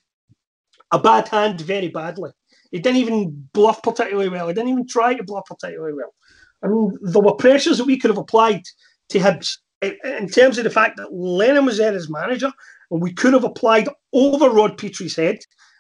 [0.91, 2.31] a bad hand very badly.
[2.71, 4.49] He didn't even bluff particularly well.
[4.49, 6.15] He didn't even try to bluff particularly well.
[6.63, 8.63] I mean, there were pressures that we could have applied
[9.11, 12.53] to Hibs in terms of the fact that Lennon was there as manager,
[12.91, 15.39] and we could have applied over Rod Petrie's head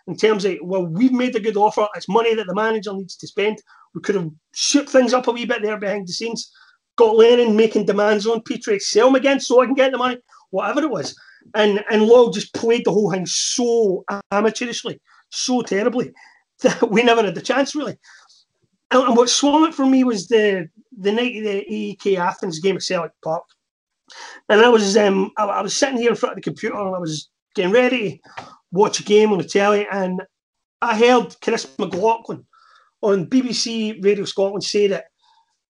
[0.09, 1.87] in terms of, well, we've made a good offer.
[1.95, 3.59] It's money that the manager needs to spend.
[3.95, 6.51] We could have shook things up a wee bit there behind the scenes,
[6.97, 10.17] got Lennon making demands on Petrie, sell him again so I can get the money,
[10.51, 11.15] whatever it was.
[11.55, 16.13] And and Law just played the whole thing so amateurishly, so terribly
[16.63, 17.97] that we never had the chance really.
[18.91, 20.69] And, and what swung it for me was the
[20.99, 23.45] the night of the AEK Athens game at Celtic Park.
[24.49, 26.95] And I was um I, I was sitting here in front of the computer and
[26.95, 28.21] I was getting ready
[28.73, 30.23] watch a game on the telly and
[30.81, 32.47] I heard Chris McLaughlin
[33.03, 35.07] on BBC Radio Scotland say that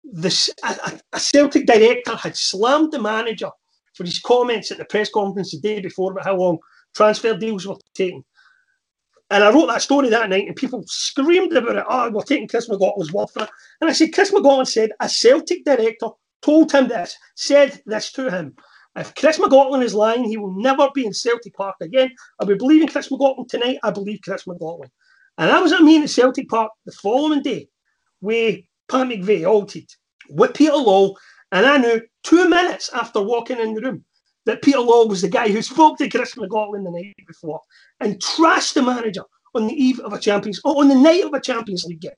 [0.05, 3.51] this a, a Celtic director had slammed the manager
[3.95, 6.59] for his comments at the press conference the day before about how long
[6.95, 8.25] transfer deals were taking.
[9.31, 11.85] And I wrote that story that night, and people screamed about it.
[11.89, 13.51] Oh, we're taking Chris McLaughlin's word for it.
[13.81, 16.09] And I said, Chris McLaughlin said a Celtic director
[16.43, 18.55] told him this, said this to him.
[18.97, 22.11] If Chris McLaughlin is lying, he will never be in Celtic Park again.
[22.39, 23.79] I'll be believing Chris McLaughlin tonight.
[23.83, 24.91] I believe Chris McLaughlin.
[25.39, 27.69] And that was I mean at Celtic Park the following day,
[28.21, 29.87] where Pat McVeigh altered
[30.29, 31.15] with Peter Law
[31.53, 34.05] and I knew two minutes after walking in the room
[34.47, 37.61] that Peter Law was the guy who spoke to Chris McLaughlin the night before
[38.01, 39.23] and trashed the manager
[39.55, 42.13] on the eve of a Champions, or on the night of a Champions League game.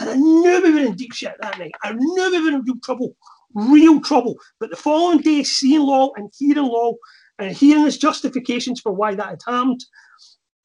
[0.00, 1.70] And I knew we were in deep shit that night.
[1.84, 3.14] I knew we were in real trouble,
[3.54, 4.36] real trouble.
[4.60, 6.94] But the following day, seeing Law and hearing Law
[7.38, 9.84] and hearing his justifications for why that had happened,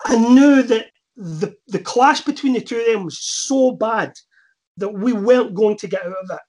[0.06, 4.14] I knew that the, the clash between the two of them was so bad
[4.78, 6.40] that we weren't going to get out of it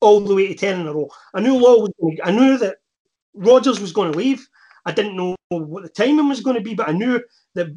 [0.00, 1.08] all the way to 10 in a row.
[1.34, 2.76] I knew Law was going I knew that
[3.34, 4.46] Rodgers was going to leave.
[4.84, 7.22] I didn't know what the timing was going to be, but I knew
[7.54, 7.68] that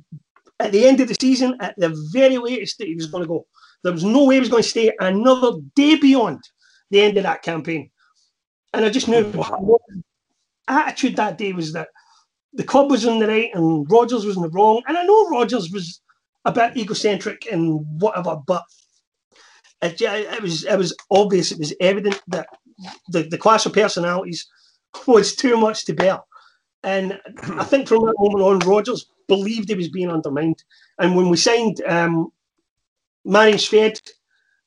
[0.59, 3.27] at the end of the season, at the very latest, that he was going to
[3.27, 3.45] go.
[3.83, 6.39] There was no way he was going to stay another day beyond
[6.91, 7.89] the end of that campaign.
[8.73, 9.77] And I just knew wow.
[10.67, 11.89] attitude that day was that
[12.53, 14.81] the club was in the right and Rodgers was in the wrong.
[14.87, 16.01] And I know Rodgers was
[16.45, 18.63] a bit egocentric and whatever, but
[19.81, 22.47] it, it was it was obvious, it was evident that
[23.09, 24.47] the, the clash of personalities
[25.07, 26.19] was too much to bear.
[26.83, 30.63] And I think from that moment on, Rodgers believed he was being undermined.
[30.97, 32.31] And when we signed um,
[33.23, 34.09] Marian Shved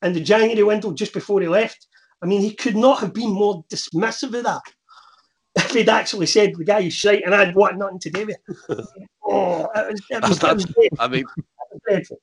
[0.03, 1.89] in the January window just before he left,
[2.25, 4.63] I mean, he could not have been more dismissive of that.
[5.57, 8.37] If he'd actually said the guy is shite and I'd want nothing to do with
[8.49, 8.87] it.
[9.25, 10.55] oh, it was, it was, it
[10.89, 11.25] was I mean,
[11.87, 12.19] dreadful.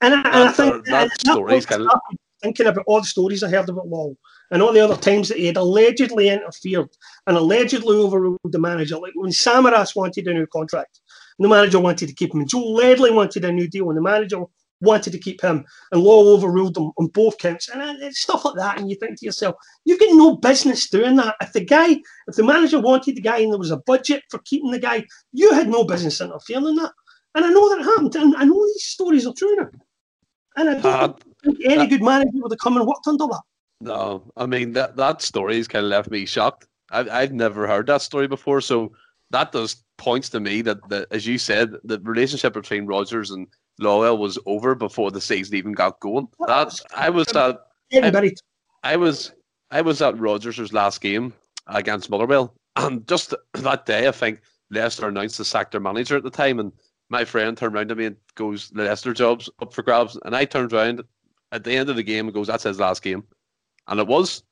[0.00, 2.00] And I, and I think that, story's kind of...
[2.42, 4.12] thinking about all the stories I heard about Law
[4.50, 6.88] and all the other times that he had allegedly interfered
[7.28, 8.98] and allegedly overruled the manager.
[8.98, 10.98] Like when Samaras wanted a new contract,
[11.38, 12.40] the manager wanted to keep him.
[12.40, 14.42] and Joe Ledley wanted a new deal, and the manager
[14.80, 18.56] wanted to keep him, and Law overruled them on both counts, and it's stuff like
[18.56, 18.78] that.
[18.78, 21.36] And you think to yourself, you've got no business doing that.
[21.40, 24.38] If the guy, if the manager wanted the guy, and there was a budget for
[24.40, 26.92] keeping the guy, you had no business interfering in that.
[27.34, 29.68] And I know that happened, and I know these stories are true now.
[30.56, 31.12] And I don't uh,
[31.44, 33.42] think any good manager would have come and worked under that.
[33.80, 36.66] No, I mean that that story has kind of left me shocked.
[36.90, 38.92] I've I've never heard that story before, so
[39.30, 43.46] that does points to me that, that as you said, the relationship between Rodgers and
[43.80, 46.28] Lawwell was over before the season even got going.
[46.46, 47.66] That I was at
[48.82, 49.32] I, I was
[49.70, 51.32] I was at Rodgers' last game
[51.66, 54.40] against Motherwell, and just that day, I think
[54.70, 56.72] Leicester announced the sacked their manager at the time, and
[57.08, 60.36] my friend turned around to me and goes, "The Leicester job's up for grabs," and
[60.36, 61.02] I turned around
[61.52, 63.24] at the end of the game and goes, "That's his last game."
[63.90, 64.42] and it was.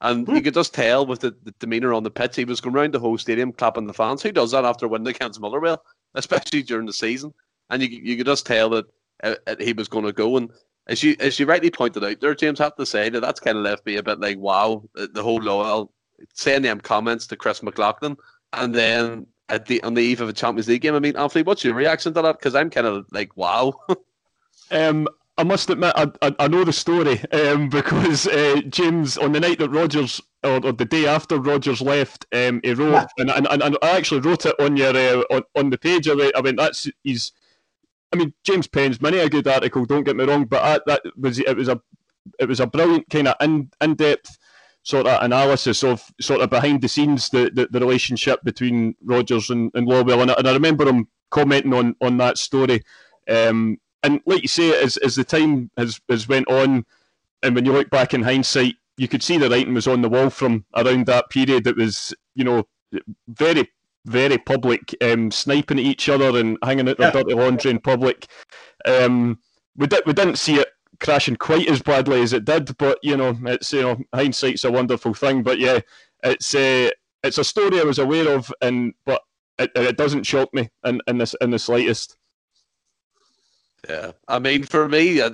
[0.00, 0.34] And mm.
[0.34, 2.94] you could just tell with the, the, demeanour on the pitch, he was going around
[2.94, 4.22] the whole stadium clapping the fans.
[4.22, 5.82] Who does that after winning against Motherwell,
[6.14, 7.32] especially during the season?
[7.70, 8.86] And you you could just tell that
[9.22, 10.36] uh, uh he was going to go.
[10.36, 10.50] And
[10.86, 13.40] as you as you rightly pointed out there, James, I have to say that that's
[13.40, 15.90] kind of left me a bit like, wow, the whole Lawwell
[16.34, 18.16] saying them comments to Chris McLaughlin,
[18.52, 20.94] and then at the on the eve of a Champions League game.
[20.94, 22.38] I mean, Anthony, what's your reaction to that?
[22.38, 23.74] Because I'm kind of like, wow.
[24.70, 29.30] um, I must admit, I, I, I know the story um, because uh, James, on
[29.30, 33.30] the night that Rodgers, or, or the day after Rodgers left, um, he wrote, and,
[33.30, 36.08] and, and I actually wrote it on your uh, on, on the page.
[36.08, 37.32] I mean, I mean, that's he's.
[38.12, 39.84] I mean, James pens many a good article.
[39.84, 41.80] Don't get me wrong, but I, that was it was a
[42.38, 44.38] it was a brilliant kind of in in depth
[44.82, 49.50] sort of analysis of sort of behind the scenes the, the, the relationship between Rodgers
[49.50, 52.82] and, and Lawwell, and I, and I remember him commenting on on that story.
[53.28, 56.86] Um, and like you say, as as the time has has went on,
[57.42, 60.08] and when you look back in hindsight, you could see the writing was on the
[60.08, 61.66] wall from around that period.
[61.66, 62.66] It was you know
[63.28, 63.68] very
[64.06, 67.12] very public, um, sniping at each other and hanging out their yeah.
[67.22, 68.26] dirty laundry in public.
[68.84, 69.38] Um,
[69.76, 70.68] we did we didn't see it
[71.00, 74.72] crashing quite as badly as it did, but you know it's you know hindsight's a
[74.72, 75.42] wonderful thing.
[75.42, 75.80] But yeah,
[76.22, 76.90] it's a uh,
[77.22, 79.22] it's a story I was aware of, and but
[79.58, 82.16] it, it doesn't shock me in, in this in the slightest.
[83.88, 85.30] Yeah, I mean, for me, I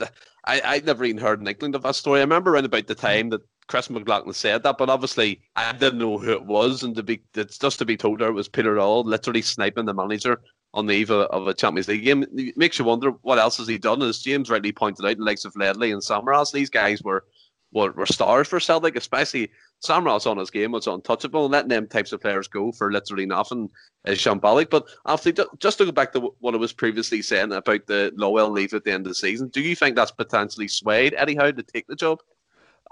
[0.46, 2.20] I'd never even heard in England of that story.
[2.20, 5.98] I remember around about the time that Chris McLaughlin said that, but obviously I didn't
[5.98, 8.48] know who it was, and to be it's just to be told her it was
[8.48, 10.40] Peter Lawwell literally sniping the manager
[10.74, 12.24] on the eve of, of, a Champions League game.
[12.36, 14.02] It makes you wonder what else has he done.
[14.02, 17.24] As James rightly pointed out, the likes of Ledley and Samaras, these guys were
[17.72, 19.50] were, were stars for Celtic, especially
[19.84, 21.44] Samaras on his game was untouchable.
[21.44, 23.68] and Letting them types of players go for literally nothing
[24.06, 24.70] is shambolic.
[24.70, 28.52] But after just to go back to what I was previously saying about the Lawwell
[28.52, 31.50] leave at the end of the season, do you think that's potentially swayed Eddie Howe
[31.50, 32.20] to take the job?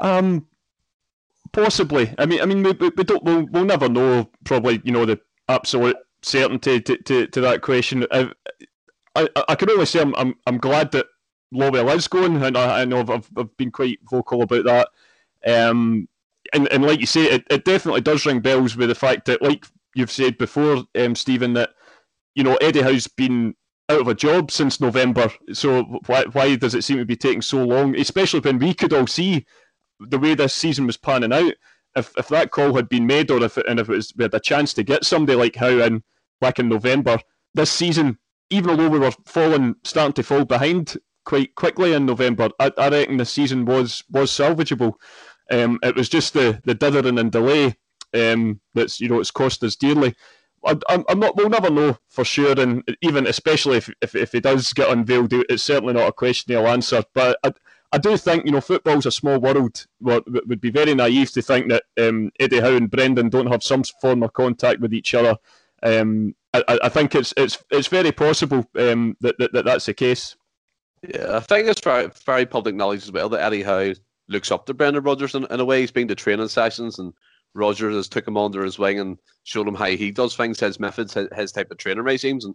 [0.01, 0.47] Um,
[1.53, 2.15] possibly.
[2.19, 3.23] I mean, I mean, we, we don't.
[3.25, 4.31] We'll, we'll never know.
[4.45, 8.07] Probably, you know, the absolute certainty to, to, to that question.
[8.11, 8.31] I,
[9.15, 11.07] I, I can only say I'm, I'm, I'm glad that
[11.53, 14.89] Lawwell is going, and I, I know I've, I've been quite vocal about that.
[15.47, 16.09] Um,
[16.53, 19.43] and, and like you say, it, it definitely does ring bells with the fact that,
[19.43, 21.71] like you've said before, um, Stephen, that
[22.35, 23.55] you know Eddie Howe's been
[23.89, 25.31] out of a job since November.
[25.53, 27.97] So why why does it seem to be taking so long?
[27.97, 29.45] Especially when we could all see
[30.09, 31.55] the way this season was panning out.
[31.95, 34.25] If if that call had been made, or if it, and if it was we
[34.25, 36.03] had a chance to get somebody like Howe in
[36.41, 37.19] back in November,
[37.55, 38.19] this season,
[38.51, 42.89] even although we were falling, starting to fall behind quite quickly in November, I, I
[42.89, 44.95] reckon the season was was salvageable.
[45.51, 47.77] Um, it was just the the dithering and delay
[48.15, 50.15] um, that's you know it's cost us dearly.
[50.65, 51.37] I, am not.
[51.37, 55.33] We'll never know for sure, and even especially if if, if he does get unveiled,
[55.33, 57.03] it's certainly not a question he'll answer.
[57.15, 57.53] But I,
[57.93, 59.87] I do think you know football's a small world.
[60.07, 63.63] It would be very naive to think that um, Eddie Howe and Brendan don't have
[63.63, 65.37] some form of contact with each other.
[65.83, 69.95] Um, I, I, think it's it's it's very possible um, that, that, that that's the
[69.95, 70.37] case.
[71.03, 73.93] Yeah, I think it's very very public knowledge as well that Eddie Howe
[74.29, 75.81] looks up to Brendan Rodgers in, in a way.
[75.81, 77.13] He's been to training sessions and
[77.55, 80.81] Rodgers has took him under his wing and showed him how he does things, his
[80.81, 82.45] methods, his, his type of training regimes.
[82.45, 82.55] And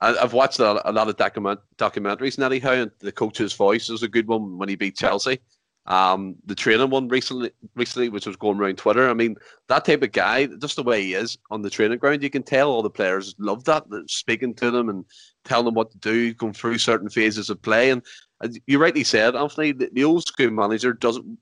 [0.00, 2.42] I've watched a, a lot of document, documentaries.
[2.42, 5.40] Eddie Howe and the coach's voice is a good one when he beat Chelsea.
[5.86, 9.08] um, the training one recently, recently, which was going around Twitter.
[9.08, 9.36] I mean,
[9.68, 12.42] that type of guy, just the way he is on the training ground, you can
[12.42, 15.04] tell all the players love that, speaking to them and
[15.44, 17.90] telling them what to do, going through certain phases of play.
[17.90, 18.02] And
[18.42, 21.38] as you rightly said, Anthony, the, the old school manager doesn't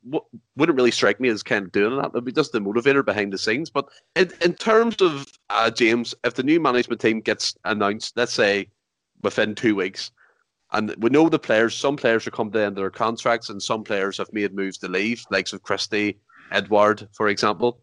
[0.56, 2.10] wouldn't really strike me as kind of doing that.
[2.10, 3.68] It'd be just the motivator behind the scenes.
[3.68, 8.32] But in, in terms of uh, James, if the new management team gets announced, let's
[8.32, 8.68] say
[9.22, 10.12] within two weeks,
[10.72, 13.48] and we know the players, some players are come to the end of their contracts
[13.48, 16.18] and some players have made moves to leave, likes of Christie,
[16.50, 17.80] Edouard, for example.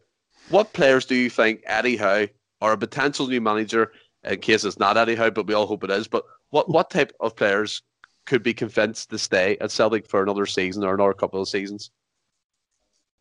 [0.49, 2.27] What players do you think Eddie Howe
[2.61, 3.91] or a potential new manager,
[4.23, 6.89] in case it's not Eddie Howe, but we all hope it is, but what, what
[6.89, 7.81] type of players
[8.25, 11.91] could be convinced to stay at Celtic for another season or another couple of seasons?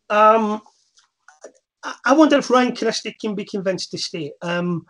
[0.09, 0.61] Um,
[2.05, 4.31] I wonder if Ryan Christie can be convinced to stay.
[4.41, 4.85] Um,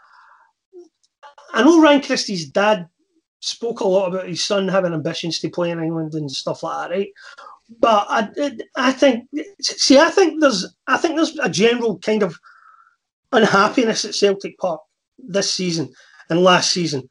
[1.53, 2.88] I know Ryan Christie's dad
[3.39, 6.89] spoke a lot about his son having ambitions to play in England and stuff like
[6.89, 7.09] that, right?
[7.80, 9.30] But I, I think,
[9.62, 12.38] see, I think there's, I think there's a general kind of
[13.32, 14.82] unhappiness at Celtic Park
[15.18, 15.93] this season
[16.30, 17.07] and last season.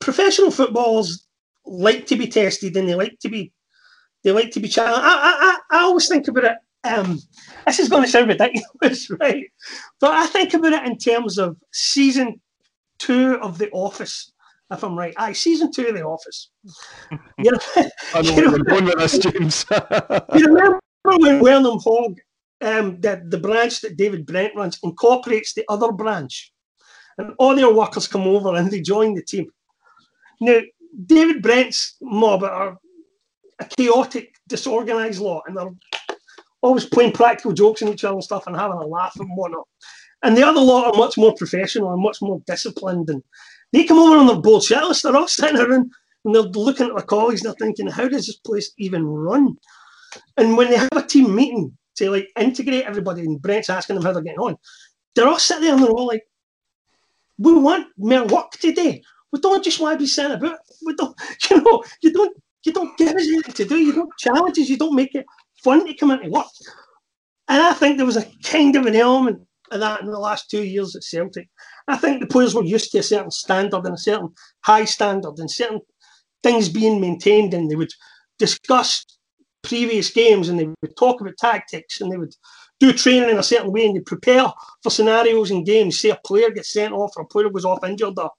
[0.00, 1.25] Professional footballers
[1.66, 3.52] like to be tested and they like to be,
[4.24, 5.00] they like to be challenged.
[5.04, 6.56] I, I, I always think about it.
[6.84, 7.18] Um,
[7.66, 9.44] this is going to sound ridiculous, right?
[10.00, 12.40] But I think about it in terms of season
[12.98, 14.32] two of The Office
[14.70, 15.14] if I'm right.
[15.16, 16.50] Aye, season two of The Office.
[17.38, 17.58] you know,
[18.14, 19.64] I know you know, with this, James.
[20.34, 22.18] you remember when Wernham Hogg,
[22.62, 26.52] um, the, the branch that David Brent runs, incorporates the other branch,
[27.18, 29.46] and all their workers come over and they join the team.
[30.40, 30.60] Now,
[31.04, 32.78] David Brent's mob are
[33.58, 35.70] a chaotic, disorganised lot, and they're
[36.62, 39.66] always playing practical jokes on each other and stuff and having a laugh and whatnot.
[40.22, 43.22] And the other lot are much more professional and much more disciplined and
[43.72, 45.02] they come over on their board shitless.
[45.02, 45.90] They're all sitting around
[46.24, 49.56] and they're looking at their colleagues and they're thinking, how does this place even run?
[50.36, 54.04] And when they have a team meeting to like integrate everybody, and Brent's asking them
[54.04, 54.56] how they're getting on,
[55.14, 56.24] they're all sitting there and they're all like,
[57.38, 59.02] we want more work today.
[59.32, 60.58] We don't just want to be sent about.
[60.84, 61.16] We don't,
[61.50, 63.76] you know, you don't, you don't give us anything to do.
[63.76, 64.68] You don't challenge us.
[64.68, 65.26] You don't make it
[65.62, 66.46] fun to come into work.
[67.48, 70.50] And I think there was a kind of an element of that in the last
[70.50, 71.48] two years at Celtic.
[71.88, 74.30] I think the players were used to a certain standard and a certain
[74.62, 75.80] high standard and certain
[76.42, 77.92] things being maintained, and they would
[78.38, 79.04] discuss
[79.62, 82.34] previous games and they would talk about tactics and they would
[82.78, 84.46] do training in a certain way and they prepare
[84.82, 85.98] for scenarios in games.
[85.98, 88.30] Say a player gets sent off or a player goes off injured or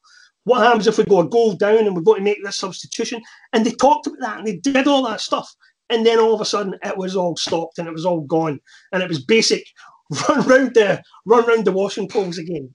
[0.47, 3.21] what happens if we go a goal down and we've got to make this substitution?
[3.51, 5.53] And they talked about that and they did all that stuff.
[5.89, 8.59] And then all of a sudden it was all stopped and it was all gone.
[8.91, 9.65] And it was basic
[10.29, 12.73] run round the run round the washing poles again.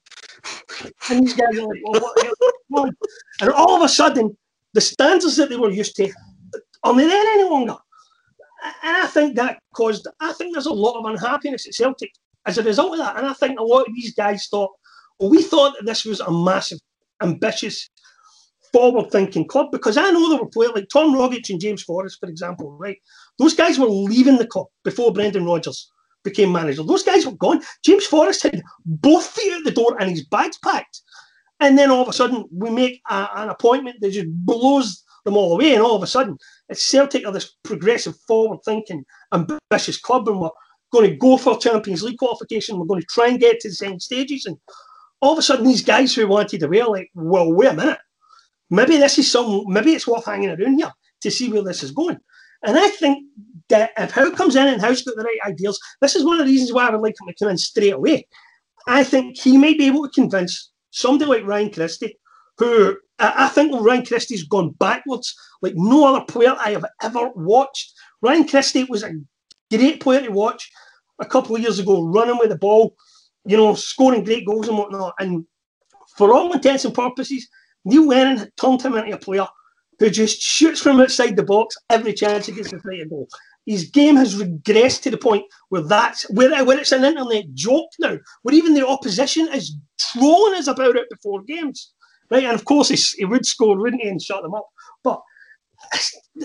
[1.09, 2.12] And these guys are like, well,
[2.68, 2.95] what,
[3.41, 4.37] and all of a sudden,
[4.75, 6.12] the standards that they were used to
[6.85, 7.77] aren't there any longer.
[8.83, 12.12] And I think that caused, I think there's a lot of unhappiness at Celtic
[12.47, 13.16] as a result of that.
[13.16, 14.70] And I think a lot of these guys thought,
[15.18, 16.79] well, we thought that this was a massive,
[17.21, 17.89] ambitious,
[18.73, 22.19] forward thinking club because I know there were players like Tom Rogic and James Forrest,
[22.19, 22.97] for example, right?
[23.39, 25.91] Those guys were leaving the club before Brendan Rodgers
[26.25, 26.83] became manager.
[26.83, 27.61] Those guys were gone.
[27.85, 31.01] James Forrest had both feet out the door and his bags packed.
[31.61, 35.37] And then all of a sudden, we make a, an appointment that just blows them
[35.37, 35.75] all away.
[35.75, 36.37] And all of a sudden,
[36.69, 40.29] it's Celtic are this progressive, forward thinking, ambitious club.
[40.29, 40.51] And we're
[40.93, 42.79] going to go for Champions League qualification.
[42.79, 44.47] We're going to try and get to the same stages.
[44.47, 44.57] And
[45.23, 47.99] all of a sudden, these guys who wanted away are like, well, wait a minute.
[48.70, 50.91] Maybe this is some, maybe it's worth hanging around here
[51.23, 52.18] to see where this is going.
[52.64, 53.25] And I think
[53.68, 56.47] that if Howe comes in and Howe's got the right ideas, this is one of
[56.47, 58.27] the reasons why I would like him to come in straight away.
[58.89, 62.18] I think he may be able to convince somebody like Ryan Christie,
[62.59, 67.93] who I think Ryan Christie's gone backwards like no other player I have ever watched.
[68.23, 69.12] Ryan Christie was a
[69.70, 70.68] great player to watch
[71.20, 72.97] a couple of years ago, running with the ball,
[73.45, 75.14] you know, scoring great goals and whatnot.
[75.18, 75.45] And
[76.16, 77.49] for all intents and purposes,
[77.84, 79.47] Neil Lennon turned him into a player
[79.99, 83.28] who just shoots from outside the box every chance he gets to play a goal.
[83.66, 87.90] His game has regressed to the point where that's where, where it's an internet joke
[88.01, 91.93] now, where even the opposition is trolling us about it before games,
[92.30, 92.43] right?
[92.43, 94.66] And of course, he, he would score, wouldn't he, and shut them up.
[95.05, 95.20] But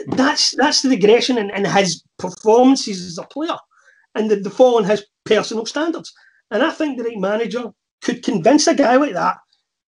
[0.09, 3.57] that's that's the regression in, in his performances as a player,
[4.13, 6.13] and the, the fall in his personal standards.
[6.51, 7.71] And I think the right manager
[8.01, 9.37] could convince a guy like that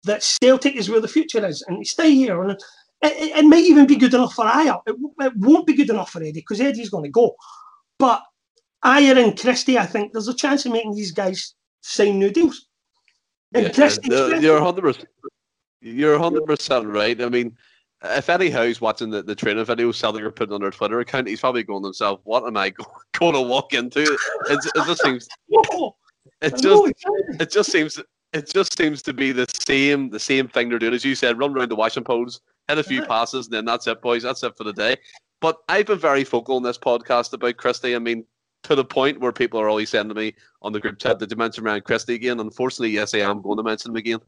[0.03, 2.41] that Celtic is where the future is, and he stay here.
[2.41, 4.81] And it, it, might even be good enough for Ajer.
[4.85, 7.35] It, it won't be good enough for Eddie because Eddie's going to go.
[7.99, 8.21] But
[8.83, 12.67] Ajer and Christie, I think there's a chance of making these guys sign new deals.
[13.53, 15.07] And yeah, Christie, you're hundred percent.
[15.81, 17.19] You're hundred percent right.
[17.21, 17.55] I mean,
[18.03, 21.27] if Eddie Howe's watching the, the training videos Celtic are putting on their Twitter account,
[21.27, 22.73] he's probably going to himself, "What am I
[23.13, 25.27] going to walk into?" It, it just seems.
[26.43, 26.93] It just
[27.39, 27.99] it just seems
[28.33, 31.39] it just seems to be the same the same thing they're doing as you said.
[31.39, 34.23] Run around the washing poles, hit a few passes, and then that's it, boys.
[34.23, 34.97] That's it for the day.
[35.39, 37.95] But I've been very vocal in this podcast about Christie.
[37.95, 38.25] I mean,
[38.63, 41.31] to the point where people are always saying to me on the group chat, "Did
[41.31, 44.19] you mention Ryan Christie again?" Unfortunately, yes, I am going to mention him again.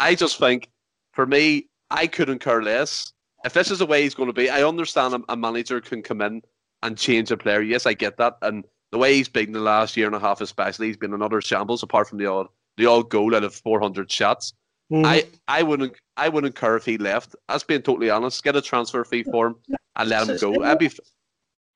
[0.00, 0.68] I just think,
[1.12, 3.12] for me, I couldn't care less.
[3.44, 6.22] If this is the way he's going to be, I understand a manager can come
[6.22, 6.42] in
[6.82, 7.60] and change a player.
[7.60, 8.38] Yes, I get that.
[8.42, 11.40] And the way he's been the last year and a half, especially, he's been another
[11.40, 14.54] shambles apart from the odd the odd goal out of 400 shots.
[14.90, 15.04] Mm.
[15.04, 17.34] I, I wouldn't I wouldn't care if he left.
[17.48, 19.56] As being totally honest, get a transfer fee for him
[19.96, 20.62] and let him go.
[20.62, 20.90] I'd be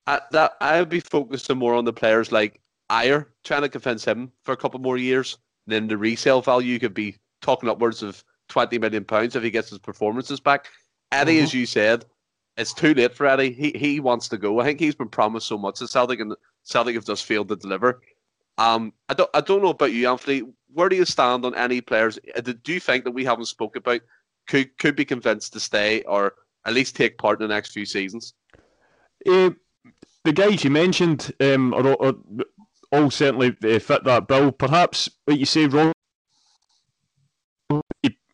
[0.05, 2.61] I, that I'd be focusing more on the players like
[2.91, 5.37] Ajer, trying to convince him for a couple more years.
[5.65, 9.69] Then the resale value could be talking upwards of 20 million pounds if he gets
[9.69, 10.67] his performances back.
[11.11, 11.43] Eddie, mm-hmm.
[11.43, 12.05] as you said,
[12.57, 13.51] it's too late for Eddie.
[13.51, 14.59] He he wants to go.
[14.59, 16.35] I think he's been promised so much at Celtic, and
[16.67, 18.01] Celtic have just failed to deliver.
[18.57, 20.43] Um, I don't I don't know about you, Anthony.
[20.73, 22.19] Where do you stand on any players?
[22.35, 24.01] Uh, do you think that we haven't spoke about
[24.47, 26.33] could could be convinced to stay or
[26.65, 28.33] at least take part in the next few seasons?
[29.27, 29.51] Uh,
[30.25, 32.13] the guys you mentioned um, are, are
[32.91, 34.51] all certainly uh, fit that bill.
[34.51, 35.93] Perhaps, what you say, Ron,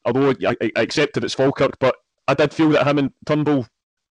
[0.05, 1.95] although I, I accepted it's Falkirk, but
[2.27, 3.67] I did feel that him and Turnbull,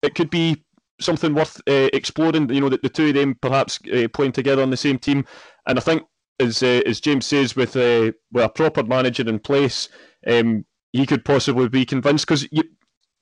[0.02, 0.64] it could be
[1.00, 2.50] something worth uh, exploring.
[2.50, 5.26] You know, that the two of them perhaps uh, playing together on the same team,
[5.68, 6.04] and I think
[6.40, 9.90] as uh, as James says, with uh, with a proper manager in place,
[10.28, 12.64] um, he could possibly be convinced because you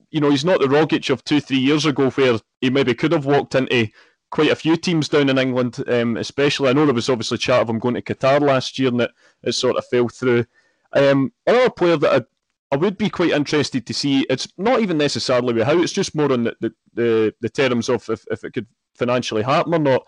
[0.10, 3.12] you know he's not the Rogic of two three years ago where he maybe could
[3.12, 3.90] have walked into
[4.32, 6.70] quite a few teams down in England, um, especially.
[6.70, 9.12] I know there was obviously chat of him going to Qatar last year, and it,
[9.44, 10.46] it sort of fell through.
[10.94, 12.28] Um, another player that
[12.72, 14.26] I would be quite interested to see.
[14.30, 15.82] It's not even necessarily with Howe.
[15.82, 19.44] It's just more on the the, the, the terms of if, if it could financially
[19.44, 20.08] happen or not.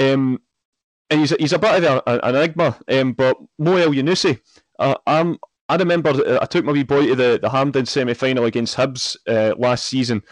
[0.00, 0.38] Um,
[1.10, 2.78] and he's he's a bit of a, an enigma.
[2.88, 4.40] Um, but Moi Elyounoussi,
[4.78, 5.38] uh, I'm
[5.68, 8.76] I remember uh, I took my wee boy to the the Hampden semi final against
[8.76, 10.22] Hibs uh, last season,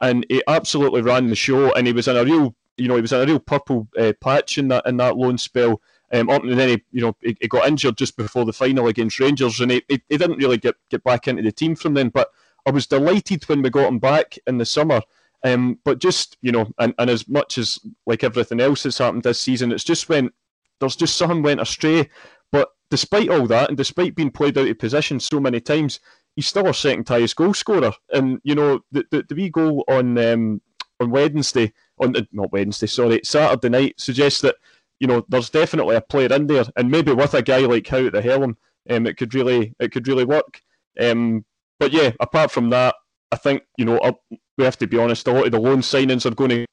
[0.00, 1.72] and he absolutely ran the show.
[1.72, 4.12] And he was in a real you know he was in a real purple uh,
[4.20, 5.80] patch in that in that loan spell.
[6.12, 9.20] Um, and then he, you know, he, he, got injured just before the final against
[9.20, 12.08] Rangers, and he, he, he, didn't really get, get back into the team from then.
[12.08, 12.30] But
[12.66, 15.02] I was delighted when we got him back in the summer.
[15.44, 19.22] Um, but just you know, and, and as much as like everything else that's happened
[19.22, 20.34] this season, it's just went
[20.80, 22.10] there's just something went astray.
[22.52, 26.00] But despite all that, and despite being played out of position so many times,
[26.36, 27.92] he's still our second highest goal scorer.
[28.12, 30.60] And you know, the the, the wee goal on um,
[31.00, 34.56] on Wednesday, on not Wednesday, sorry, Saturday night suggests that
[35.00, 38.06] you know, there's definitely a player in there, and maybe with a guy like Howe
[38.06, 38.56] at the helm,
[38.88, 40.60] um, it could really it could really work.
[41.00, 41.44] Um,
[41.78, 42.94] but yeah, apart from that,
[43.32, 44.12] I think you know uh,
[44.58, 45.26] we have to be honest.
[45.26, 46.66] A lot of the loan signings are going to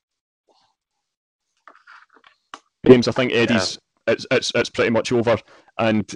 [2.86, 3.08] games.
[3.08, 4.14] I think Eddie's yeah.
[4.14, 5.38] it's it's it's pretty much over,
[5.80, 6.14] and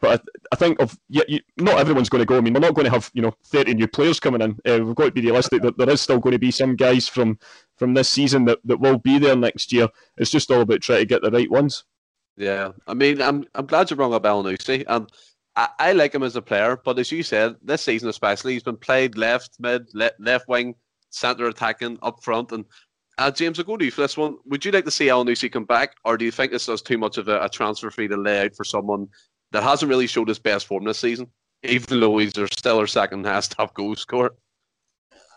[0.00, 2.36] but I, I, think of yeah, you, not everyone's going to go.
[2.36, 4.58] I mean, we're not going to have you know thirty new players coming in.
[4.66, 7.08] Uh, we've got to be realistic that there is still going to be some guys
[7.08, 7.38] from
[7.82, 9.88] from this season that, that will be there next year.
[10.16, 11.82] It's just all about trying to get the right ones.
[12.36, 15.10] Yeah, I mean, I'm I'm glad you brought up Elyounoussi, and
[15.56, 16.78] I, I, like him as a player.
[16.84, 20.76] But as you said, this season especially, he's been played left mid, le- left wing,
[21.10, 22.64] centre attacking, up front, and
[23.18, 24.36] uh, James, I'll go to you for this one.
[24.46, 26.98] Would you like to see Elyounoussi come back, or do you think this is too
[26.98, 29.08] much of a, a, transfer fee to lay out for someone
[29.50, 31.26] that hasn't really showed his best form this season,
[31.64, 34.36] even though he's still our second highest top goal scorer?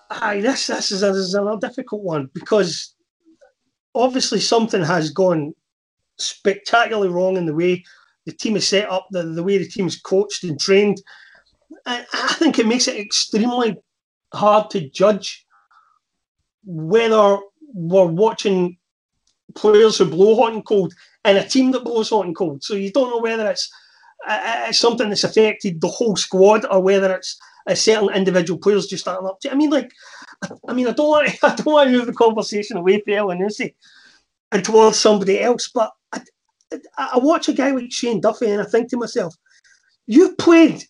[0.09, 2.95] Aye, this this is a, this is difficult one because
[3.93, 5.53] obviously something has gone
[6.17, 7.83] spectacularly wrong in the way
[8.25, 11.01] the team is set up, the, the way the team is coached and trained.
[11.85, 13.77] I, I think it makes it extremely
[14.33, 15.45] hard to judge
[16.65, 17.37] whether
[17.73, 18.77] we're watching
[19.55, 20.93] players who blow hot and cold
[21.23, 22.63] and a team that blows hot and cold.
[22.63, 23.71] So you don't know whether it's,
[24.27, 27.37] uh, it's something that's affected the whole squad or whether it's
[27.73, 29.51] certain individual players just starting up to.
[29.51, 29.91] I mean, like,
[30.67, 33.13] I mean, I don't want to, I don't want to move the conversation away from
[33.13, 33.73] Elyounoussi
[34.51, 36.21] and towards somebody else, but I,
[36.97, 39.35] I watch a guy like Shane Duffy and I think to myself,
[40.07, 40.83] you've played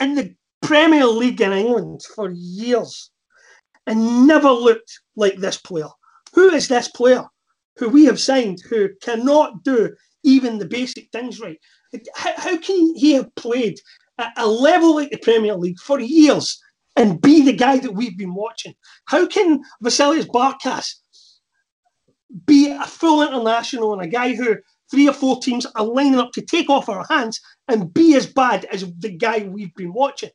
[0.00, 3.10] in the Premier League in England for years
[3.86, 5.88] and never looked like this player.
[6.34, 7.24] Who is this player
[7.76, 11.58] who we have signed who cannot do even the basic things right?
[12.14, 13.78] How, can he have played
[14.36, 16.60] a level like the Premier League for years
[16.96, 18.74] and be the guy that we've been watching?
[19.06, 20.94] How can Vasilis Barkas
[22.46, 24.56] be a full international and a guy who
[24.90, 28.26] three or four teams are lining up to take off our hands and be as
[28.26, 30.30] bad as the guy we've been watching?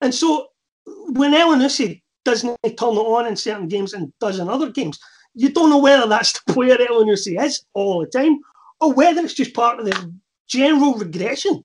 [0.00, 0.48] And so
[0.86, 4.98] when Elyounoussi doesn't turn it on in certain games and does in other games.
[5.34, 8.38] You don't know whether that's the player Elyounoussi is all the time
[8.80, 10.14] or whether it's just part of the
[10.48, 11.64] general regression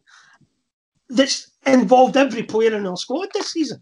[1.09, 3.81] that's involved every player in our squad this season.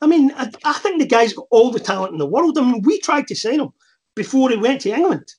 [0.00, 2.58] I mean, I, I, think the guy's got all the talent in the world.
[2.58, 3.70] I mean, we tried to sign him
[4.14, 5.32] before he went to England.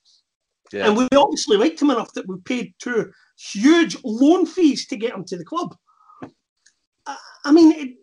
[0.72, 0.88] Yeah.
[0.88, 5.14] And we obviously liked him enough that we paid two huge loan fees to get
[5.14, 5.76] him to the club.
[7.06, 7.94] I, I mean, it,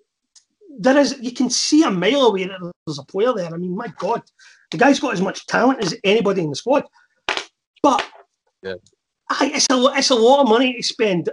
[0.79, 3.53] there is you can see a mile away that there's a player there.
[3.53, 4.21] I mean, my God,
[4.71, 6.85] the guy's got as much talent as anybody in the squad.
[7.81, 8.05] But
[8.61, 8.75] yeah.
[9.29, 11.29] I, it's a it's a lot of money to spend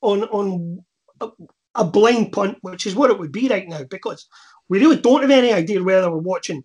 [0.00, 0.84] on on
[1.22, 1.28] a,
[1.74, 4.26] a blind punt, which is what it would be right now, because
[4.68, 6.64] we really don't have any idea whether we're watching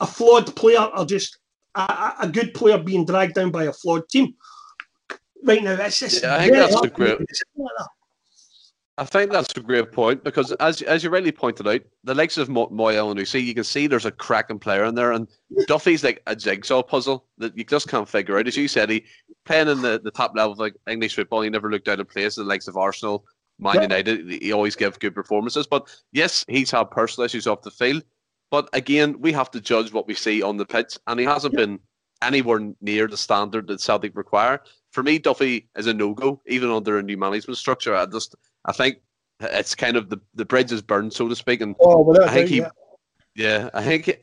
[0.00, 1.38] a flawed player or just
[1.74, 4.34] a, a good player being dragged down by a flawed team.
[5.42, 7.18] Right now, just yeah, I think that's a great.
[8.98, 12.36] I think that's a great point because, as as you rightly pointed out, the likes
[12.36, 15.26] of Mo- Moya and see, you can see there's a cracking player in there, and
[15.66, 18.46] Duffy's like a jigsaw puzzle that you just can't figure out.
[18.46, 19.06] As you said, he
[19.46, 22.10] playing in the, the top level of like English football, he never looked out of
[22.10, 22.36] place.
[22.36, 23.24] In the likes of Arsenal,
[23.60, 23.82] Man yeah.
[23.82, 25.66] United, he always gave good performances.
[25.66, 28.02] But yes, he's had personal issues off the field.
[28.50, 31.54] But again, we have to judge what we see on the pitch, and he hasn't
[31.54, 31.66] yeah.
[31.66, 31.78] been
[32.22, 34.60] anywhere near the standard that Celtic require.
[34.92, 37.94] For me, Duffy is a no go, even under a new management structure.
[37.94, 38.34] I just
[38.64, 38.98] I think
[39.40, 41.60] it's kind of the the bridge is burned, so to speak.
[41.60, 42.70] And oh, well, I think he, yeah.
[43.36, 44.20] yeah, I think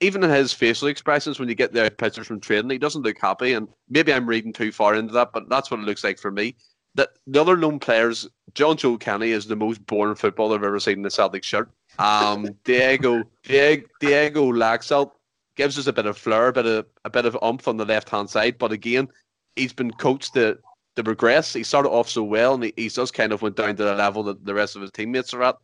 [0.00, 3.18] even in his facial expressions when you get the pictures from training, he doesn't look
[3.20, 3.52] happy.
[3.52, 6.30] And maybe I'm reading too far into that, but that's what it looks like for
[6.30, 6.56] me.
[6.94, 10.98] That the other known players, Jonjoe Kenny is the most boring footballer I've ever seen
[10.98, 11.70] in the Celtic shirt.
[11.98, 15.12] Um, Diego, Diego, Diego Laxalt
[15.56, 17.84] gives us a bit of flair, a bit of a bit of umph on the
[17.84, 19.08] left hand side, but again,
[19.56, 20.58] he's been coached to
[20.96, 21.52] to progress.
[21.52, 23.94] He started off so well, and he, he just kind of went down to the
[23.94, 25.56] level that the rest of his teammates are at.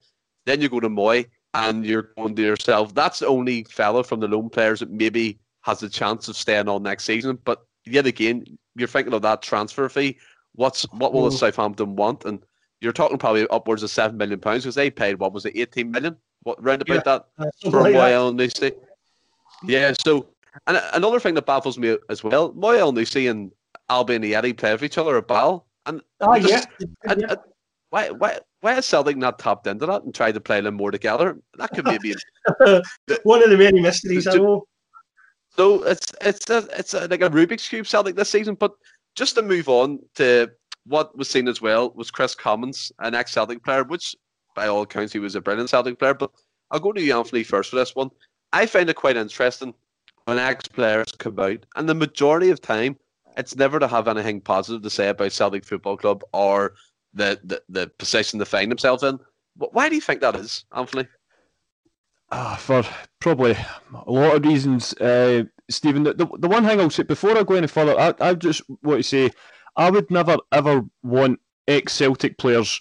[0.44, 1.24] Then you go to Moi,
[1.56, 5.38] and you're going to yourself, that's the only fella from the lone players that maybe
[5.62, 7.38] has a chance of staying on next season.
[7.44, 10.18] But yet again, you're thinking of that transfer fee.
[10.56, 11.32] What's what will mm.
[11.32, 12.24] Southampton want?
[12.24, 12.44] And
[12.80, 15.90] you're talking probably upwards of seven million pounds because they paid what was it, eighteen
[15.90, 16.16] million?
[16.42, 18.70] What round about yeah, that uh, for Moi Elyounoussi?
[18.70, 18.74] Mm.
[19.64, 19.92] Yeah.
[20.04, 20.28] So
[20.66, 23.52] and another thing that baffles me as well, Moi Elyounoussi and
[23.90, 25.66] Albian Ajeti play with each other at Basel.
[25.86, 26.86] And oh, just, yeah.
[27.08, 27.38] And, and
[27.90, 30.90] why, why, why has Celtic not tapped into that and tried to play them more
[30.90, 31.38] together?
[31.58, 32.14] That could maybe
[33.22, 34.26] one of the many mysteries.
[34.26, 34.66] I know.
[35.56, 38.56] So it's it's a, it's a, like a Rubik's cube Celtic this season.
[38.56, 38.72] But
[39.16, 40.50] just to move on to
[40.84, 44.14] what was seen as well was Kris Commons, an ex-Celtic player, which
[44.54, 46.14] by all accounts he was a brilliant Celtic player.
[46.14, 46.30] But
[46.70, 48.10] I'll go to you, Anthony, first for this one.
[48.52, 49.74] I find it quite interesting
[50.24, 52.96] when ex-players come out, and the majority of time
[53.36, 56.74] it's never to have anything positive to say about Celtic Football Club or
[57.12, 59.18] the, the, the position they find themselves in.
[59.56, 61.06] Why do you think that is, Anthony?
[62.30, 62.82] Uh, for
[63.20, 63.56] probably
[64.06, 66.04] a lot of reasons, uh, Stephen.
[66.04, 68.62] The, the, the, one thing I'll say before I go any further, I, I just
[68.82, 69.30] want to say
[69.76, 72.80] I would never ever want ex Celtic players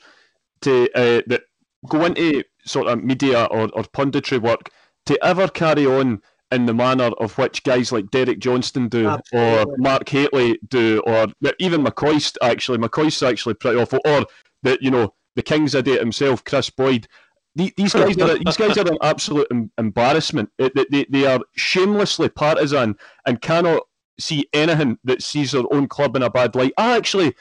[0.62, 1.44] to uh, that
[1.90, 4.70] go into sort of media or, or punditry work
[5.06, 6.22] to ever carry on
[6.52, 9.64] in the manner of which guys like Derek Johnston do, Absolutely.
[9.64, 11.28] or Mark Hateley do, or
[11.60, 12.78] even McCoist actually.
[12.78, 14.26] McCoist's actually pretty awful, or
[14.64, 17.08] the you know the King's idiot himself, Kris Boyd.
[17.56, 19.48] These guys are these guys are an absolute
[19.78, 20.50] embarrassment.
[20.58, 23.84] They, they, they are shamelessly partisan and cannot
[24.20, 26.74] see anything that sees their own club in a bad light.
[26.78, 27.34] I actually,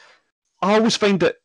[0.61, 1.35] I always find that,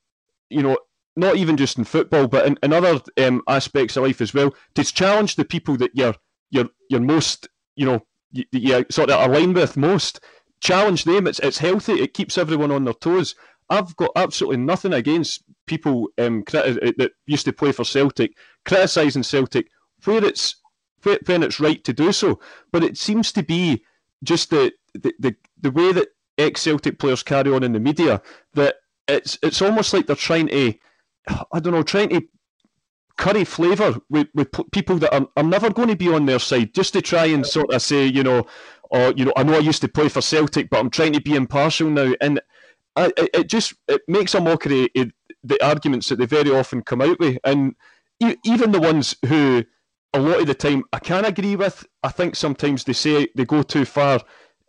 [0.49, 0.79] you know,
[1.17, 4.55] not even just in football, but in, in other um, aspects of life as well,
[4.75, 6.15] to challenge the people that you're
[6.51, 8.01] you're you're most you know
[8.33, 10.21] you, you sort of align with most.
[10.61, 11.27] Challenge them.
[11.27, 11.95] It's it's healthy.
[11.95, 13.35] It keeps everyone on their toes.
[13.71, 18.33] I've got absolutely nothing against people um, criti- that used to play for Celtic
[18.65, 19.69] criticising Celtic
[20.05, 20.57] where it's
[21.27, 22.41] when it's right to do so.
[22.73, 23.85] But it seems to be
[24.23, 28.21] just the the, the, the way that ex Celtic players carry on in the media
[28.55, 28.77] that
[29.09, 30.75] it's it's almost like they're trying to
[31.53, 32.23] I don't know trying to
[33.21, 36.73] curry flavour with, with people that are, are never going to be on their side,
[36.73, 38.39] just to try and sort of say, you know,
[38.93, 41.13] or oh, you know, I know I used to play for Celtic, but I'm trying
[41.13, 42.41] to be impartial now, and
[42.97, 45.13] I, it just it makes a mockery of
[45.43, 47.75] the arguments that they very often come out with, and
[48.45, 49.65] even the ones who
[50.13, 51.87] a lot of the time I can agree with.
[52.03, 54.21] I think sometimes they say they go too far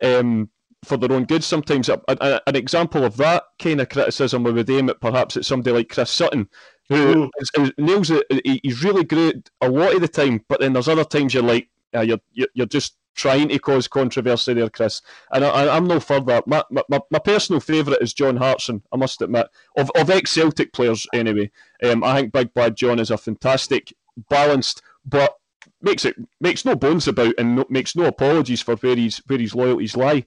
[0.02, 0.50] um,
[0.84, 1.44] for their own good.
[1.44, 5.44] Sometimes a, a, an example of that kind of criticism would aim at perhaps at
[5.44, 6.48] somebody like Chris Sutton,
[6.88, 7.72] who mm.
[7.78, 8.24] nails it.
[8.62, 11.68] He's really great a lot of the time, but then there's other times you're like,
[11.94, 12.18] uh, you're,
[12.54, 15.02] you're just trying to cause controversy there, Chris.
[15.32, 16.42] And I, am no further.
[16.46, 19.48] My, my, my personal favourite is John Hartson, I must admit.
[19.76, 21.50] Of, of ex Celtic players, anyway.
[21.82, 23.92] Um, I think Big Bad John is a fantastic,
[24.28, 25.34] balanced, but
[25.80, 29.38] makes it makes no bones about and no, makes no apologies for where his where
[29.38, 30.24] his loyalties lie.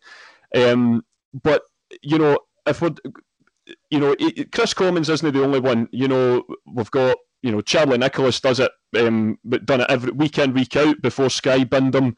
[0.53, 1.63] Um, but
[2.01, 2.95] you know, if we're
[3.89, 4.15] you know,
[4.51, 5.87] Kris Commons isn't the only one.
[5.91, 10.11] You know, we've got you know Charlie Nicholas does it, um, but done it every
[10.11, 12.15] week in week out before Sky binned him.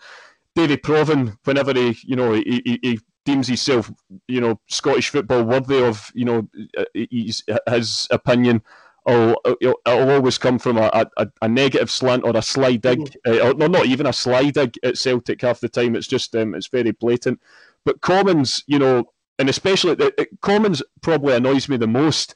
[0.57, 3.91] Davie Provan, whenever he you know he, he, he deems himself
[4.27, 6.49] you know Scottish football worthy of you know
[6.95, 8.63] his, his opinion.
[9.05, 13.15] I'll, it'll, always come from a, a, a, negative slant or a sly dig, mm.
[13.25, 15.95] uh, or not even a sly dig at Celtic half the time.
[15.95, 17.39] It's just um, it's very blatant.
[17.85, 19.05] But Commons, you know,
[19.39, 22.35] and especially the, Commons probably annoys me the most.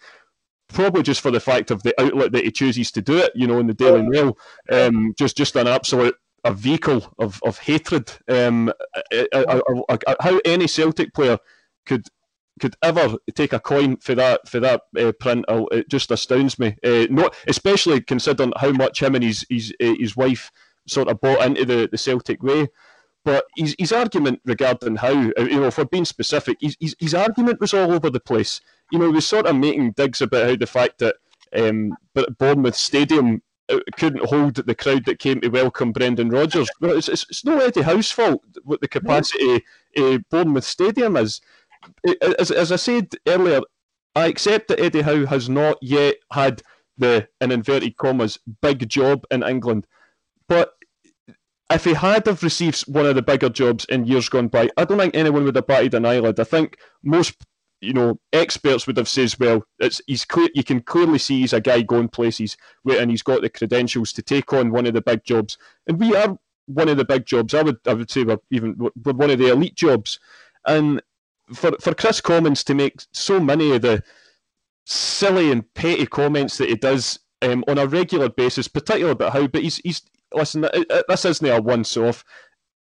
[0.70, 3.48] Probably just for the fact of the outlet that he chooses to do it, you
[3.48, 4.38] know, in the Daily Mail,
[4.72, 8.12] um, just just an absolute a vehicle of, of hatred.
[8.28, 8.72] Um,
[10.20, 11.38] how any Celtic player
[11.86, 12.08] could
[12.60, 16.60] could ever take a coin for that for that uh, print, oh, it just astounds
[16.60, 16.76] me.
[16.84, 20.52] Uh, not especially considering how much him and his his uh, his wife
[20.88, 22.68] sort of bought into the, the Celtic way.
[23.24, 27.14] But his, his argument regarding how, uh, you know, for being specific, his, his, his
[27.14, 28.62] argument was all over the place.
[28.92, 31.18] You know, he was sort of making digs about how the fact that
[31.56, 31.96] um,
[32.40, 33.44] Bournemouth Stadium
[33.98, 36.70] couldn't hold the crowd that came to welcome Brendan Rodgers.
[36.80, 39.64] Well, it's, it's, it's no Eddie Howe's fault what the capacity
[39.98, 41.42] uh, Bournemouth Stadium is.
[42.40, 43.62] As, as I said earlier,
[44.16, 46.62] I accept that Eddie Howe has not yet had
[46.98, 49.88] the, in inverted commas, big job in England.
[50.48, 50.74] But
[51.72, 54.86] if he had have received one of the bigger jobs in years gone by, I
[54.86, 56.40] don't think anyone would have batted an eyelid.
[56.40, 57.36] I think most
[57.82, 61.54] you know experts would have said, well, it's he's clear, you can clearly see he's
[61.54, 62.56] a guy going places,
[62.86, 65.58] and he's got the credentials to take on one of the big jobs.
[65.88, 67.54] And we are one of the big jobs.
[67.54, 70.20] I would I would say we're even we're one of the elite jobs.
[70.66, 71.02] And
[71.54, 74.04] for for Kris Commons to make so many of the
[74.86, 79.48] silly and petty comments that he does um, on a regular basis, particularly about Howe,
[79.48, 80.04] but he's he's
[80.34, 80.68] listen,
[81.08, 82.24] this isn't a once off.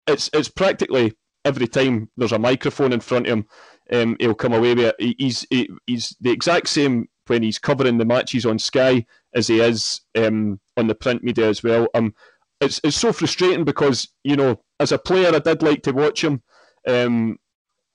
[0.07, 1.13] It's it's practically
[1.45, 3.45] every time there's a microphone in front of him,
[3.91, 5.15] um, he'll come away with it.
[5.17, 9.61] He's he, he's the exact same when he's covering the matches on Sky as he
[9.61, 11.87] is um, on the print media as well.
[11.93, 12.13] Um,
[12.61, 16.23] it's it's so frustrating because you know as a player I did like to watch
[16.23, 16.41] him.
[16.87, 17.37] Um,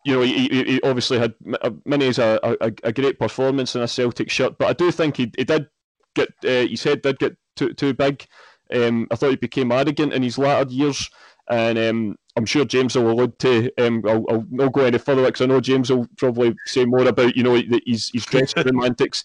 [0.05, 1.35] you know, he, he obviously had
[1.87, 5.17] many as a, a, a, great performance in a Celtic shirt, but I do think
[5.17, 5.67] he, he did
[6.15, 8.27] get uh, his head did get too too big.
[8.71, 11.09] Um, I thought he became arrogant in his latter years,
[11.49, 13.71] and um, I'm sure James will allude to.
[13.79, 17.07] Um, I'll, I'll not go any further because I know James will probably say more
[17.07, 19.25] about you know his his dressing room antics.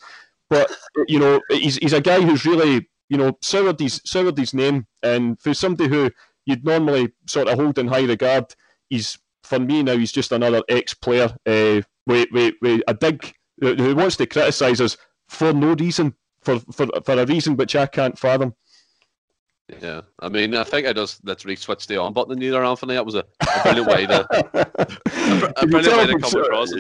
[0.50, 0.72] But
[1.08, 4.86] you know, he's he's a guy who's really you know soured his soured his name,
[5.04, 6.12] and for somebody who
[6.46, 8.54] you'd normally sort of hold in high regard,
[8.90, 13.96] he's for me now he's just another ex-player uh, with, with, with a dig who
[13.96, 14.96] wants to criticise us
[15.28, 18.56] for no reason, for, for for a reason which I can't fathom.
[19.82, 22.96] Yeah, I mean, I think I just literally switched the on button either, Anthony.
[22.96, 24.28] That was a, a brilliant way to
[25.58, 26.72] a, a brilliant way to come across.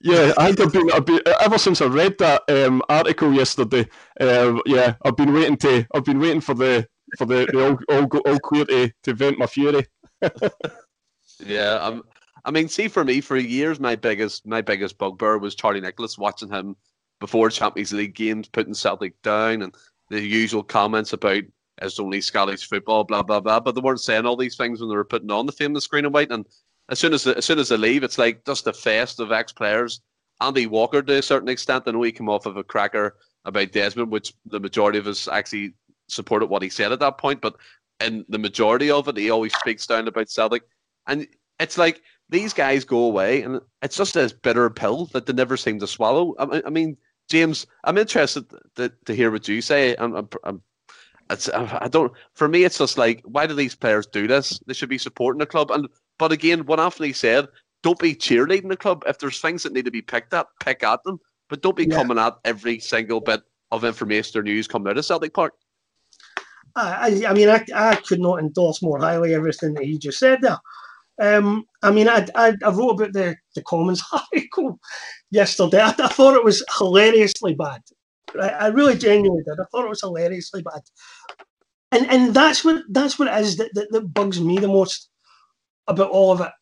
[0.00, 3.86] Yeah, I think I've been, I've been ever since I read that um, article yesterday.
[4.20, 6.86] Uh, yeah, I've been waiting to, I've been waiting for the
[7.16, 9.84] for the, the all, all, all clear to, to vent my fury.
[11.44, 12.04] yeah, um,
[12.44, 16.16] I mean, see, for me, for years, my biggest my biggest bugbear was Charlie Nicholas.
[16.16, 16.76] Watching him
[17.20, 19.74] before Champions League games, putting Celtic down, and
[20.10, 21.42] the usual comments about
[21.82, 23.60] it's only Scottish football, blah blah blah.
[23.60, 26.04] But they weren't saying all these things when they were putting on the famous green
[26.04, 26.30] and white.
[26.30, 26.46] And
[26.88, 29.52] as soon as as soon as they leave, it's like just a fest of ex
[29.52, 30.00] players.
[30.40, 33.72] Andy Walker, to a certain extent, I know he came off of a cracker about
[33.72, 35.74] Desmond, which the majority of us actually
[36.08, 37.40] supported what he said at that point.
[37.40, 37.56] But
[38.00, 40.62] in the majority of it, he always speaks down about Celtic,
[41.06, 41.26] and
[41.58, 45.56] it's like these guys go away, and it's just this bitter pill that they never
[45.56, 46.34] seem to swallow.
[46.38, 46.96] I, I mean,
[47.28, 48.44] James, I'm interested
[48.76, 49.96] to, to hear what you say.
[49.96, 50.62] I'm, I'm, I'm
[51.30, 52.12] it's I don't.
[52.34, 54.58] For me, it's just like, why do these players do this?
[54.66, 55.70] They should be supporting the club.
[55.70, 57.48] And but again, what Anthony said,
[57.82, 59.04] don't be cheerleading the club.
[59.06, 61.20] If there's things that need to be picked at, pick at them.
[61.48, 61.96] But don't be yeah.
[61.96, 65.54] coming at every single bit of information or news coming out of Celtic Park.
[66.76, 70.40] I, I mean, I, I could not endorse more highly everything that he just said
[70.42, 70.58] there.
[71.20, 74.78] Um, I mean, I, I, I, wrote about the, the Commons article
[75.30, 75.80] yesterday.
[75.80, 77.82] I, I, thought it was hilariously bad.
[78.40, 79.60] I, I really genuinely did.
[79.60, 80.82] I thought it was hilariously bad,
[81.92, 85.08] and and that's what that's what it is that, that, that bugs me the most
[85.86, 86.52] about all of it.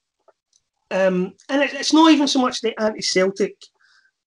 [0.90, 3.56] Um, and it, it's not even so much the anti-Celtic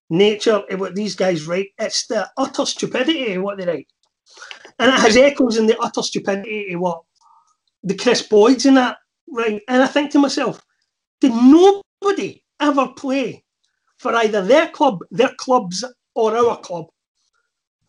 [0.10, 3.88] nature of what these guys write; it's the utter stupidity of what they write,
[4.80, 7.02] and it has echoes in the utter stupidity of what
[7.84, 8.98] the Kris Boyds and that
[9.30, 9.62] right.
[9.68, 10.62] And I think to myself,
[11.22, 13.44] did nobody ever play
[13.98, 15.84] for either their club, their clubs,
[16.16, 16.88] or our club?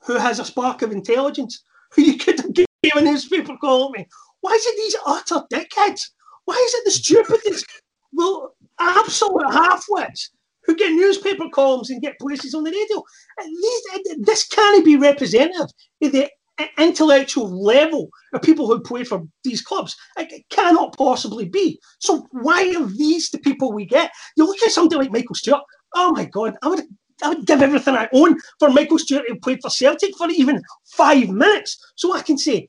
[0.04, 4.06] Who has a spark of intelligence, who you could have given a newspaper call me,
[4.40, 6.02] Why is it these utter dickheads?
[6.44, 7.66] Why is it the stupidest,
[8.12, 10.30] well, absolute halfwits
[10.64, 12.98] who get newspaper columns and get places on the radio?
[12.98, 15.68] Uh, these, this can't be representative
[16.02, 16.28] of the
[16.58, 19.96] uh, intellectual level of people who play for these clubs.
[20.18, 21.78] It cannot possibly be.
[21.98, 24.10] So why are these the people we get?
[24.36, 25.62] You look at somebody like Michael Stewart.
[25.94, 26.84] Oh my God, I would
[27.22, 30.62] I would give everything I own for Michael Stewart who played for Celtic for even
[30.92, 31.78] five minutes.
[31.96, 32.68] So I can say,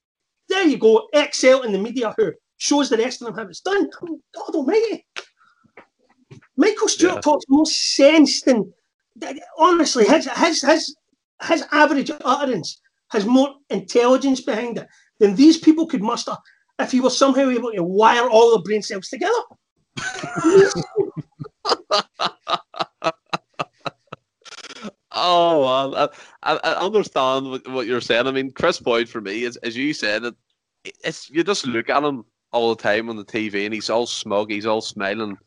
[0.49, 3.61] there you go, Excel in the media who shows the rest of them how it's
[3.61, 3.89] done.
[4.03, 5.05] Oh, God almighty.
[6.57, 7.21] Michael Stewart yeah.
[7.21, 8.71] talks more sense than
[9.57, 10.95] honestly, his his his
[11.43, 12.79] his average utterance
[13.09, 14.87] has more intelligence behind it
[15.19, 16.35] than these people could muster
[16.79, 19.33] if he was somehow able to wire all the brain cells together.
[25.31, 26.09] oh man,
[26.43, 28.27] I, I understand what, you're saying.
[28.27, 30.35] I mean, Kris Boyd for me, is, as you said, it,
[31.03, 34.05] it's you just look at him all the time on the TV, and he's all
[34.05, 35.37] smug, he's all smiling,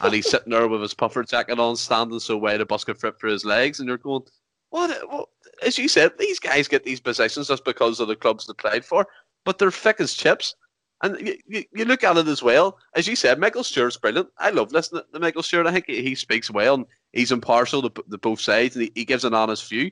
[0.00, 2.98] and he's sitting there with his puffer jacket on, standing so wide a bus could
[2.98, 4.22] fit for his legs, and you're going,
[4.70, 5.28] what, what?
[5.62, 8.84] As you said, these guys get these positions just because of the clubs they played
[8.84, 9.06] for,
[9.44, 10.54] but they're thick as chips.
[11.02, 14.28] And you, you, you, look at it as well, as you said, Michael Stewart's brilliant.
[14.38, 15.66] I love listening to Michael Stewart.
[15.66, 18.92] I think he, he speaks well and he's impartial to, to both sides and he,
[18.94, 19.90] he, gives an honest view.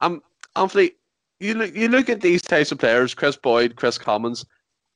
[0.00, 0.22] Um,
[0.56, 0.92] Anthony,
[1.40, 4.44] you look, you look at these types of players, Kris Boyd, Kris Commons.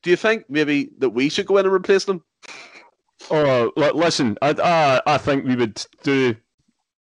[0.03, 2.23] Do you think maybe that we should go in and replace them?
[3.31, 6.35] Oh, listen, I, I, I think we would do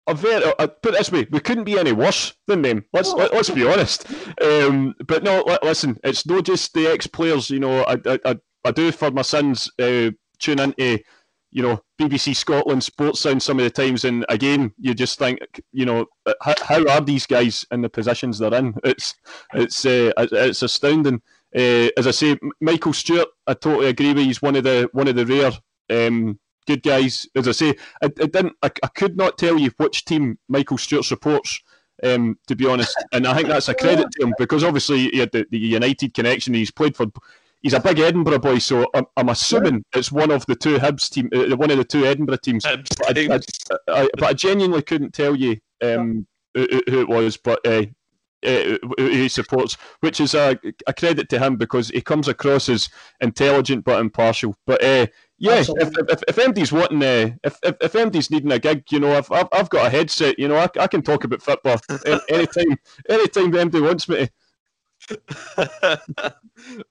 [0.07, 2.85] a very uh, put it this way, we couldn't be any worse than them.
[2.93, 4.07] Let's let, us let us be honest.
[4.43, 7.51] Um, but no, listen, it's not just the ex players.
[7.51, 11.01] You know, I, I I do for my sons uh, tune into
[11.51, 15.39] you know BBC Scotland Sports Sound some of the times, and again you just think
[15.73, 16.07] you know
[16.43, 18.75] how, how are these guys in the positions they're in?
[18.85, 19.15] It's
[19.55, 21.23] it's uh, it's astounding.
[21.55, 24.25] Uh, as I say, Michael Stewart, I totally agree with.
[24.25, 25.53] He's one of the one of the rare
[25.91, 27.27] um, good guys.
[27.35, 30.79] As I say, I, I didn't, I, I, could not tell you which team Michael
[30.79, 31.61] Stewart supports.
[32.03, 35.19] Um, to be honest, and I think that's a credit to him because obviously he
[35.19, 36.53] had the, the United connection.
[36.53, 37.07] He's played for,
[37.67, 39.99] he's a big Edinburgh boy, so I'm, I'm assuming yeah.
[39.99, 42.63] it's one of the two Hibs team, uh, one of the two Edinburgh teams.
[42.63, 43.41] But I,
[43.89, 47.87] I, but I, genuinely couldn't tell you um, who, who, it was, but uh,
[48.47, 50.57] uh, he supports, which is a,
[50.87, 52.89] a, credit to him because he comes across as
[53.21, 54.57] intelligent but impartial.
[54.65, 55.09] But uh,
[55.39, 59.01] yeah, if, if, if MD's wanting, uh, if, if, if MD's needing a gig, you
[59.01, 61.81] know, I've, I've, I've got a headset, you know, I, I can talk about football
[62.29, 64.29] anytime, anytime MD wants me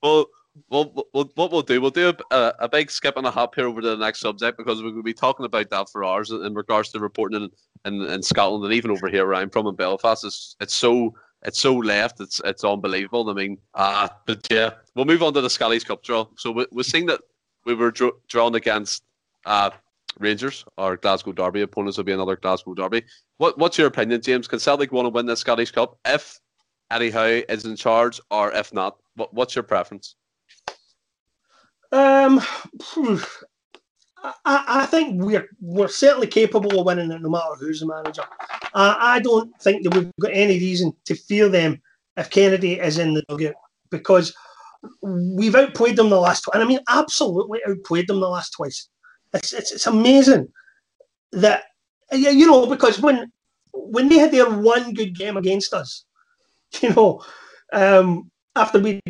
[0.01, 0.25] well,
[0.69, 3.81] well, what we'll do, we'll do a, a, big skip and a hop here over
[3.81, 6.53] to the next subject because we're going to be talking about that for hours in
[6.53, 9.75] regards to reporting in, in, in Scotland and even over here where I'm from in
[9.75, 10.23] Belfast.
[10.23, 12.19] It's, it's so it's so left.
[12.19, 13.29] It's it's unbelievable.
[13.29, 16.25] I mean, uh, but yeah, we'll move on to the Scottish Cup draw.
[16.37, 17.21] So we, we're seeing that
[17.65, 19.03] we were draw, drawn against
[19.45, 19.69] uh,
[20.19, 20.65] Rangers.
[20.77, 23.03] Our Glasgow Derby opponents will be another Glasgow Derby.
[23.37, 24.47] What what's your opinion, James?
[24.47, 26.39] Can Celtic want to win the Scottish Cup if
[26.89, 28.97] Eddie Howe is in charge, or if not?
[29.15, 30.15] What what's your preference?
[31.91, 32.41] Um,
[34.43, 38.23] I, I think we're we're certainly capable of winning it, no matter who's the manager.
[38.73, 41.81] Uh, I don't think that we've got any reason to fear them
[42.17, 43.53] if Kennedy is in the dugout
[43.91, 44.33] because
[45.01, 46.45] we've outplayed them the last.
[46.53, 48.89] And I mean, absolutely outplayed them the last twice.
[49.33, 50.47] It's it's, it's amazing
[51.31, 51.63] that
[52.11, 53.31] you know because when
[53.73, 56.05] when they had their one good game against us,
[56.81, 57.23] you know,
[57.73, 59.01] um, after we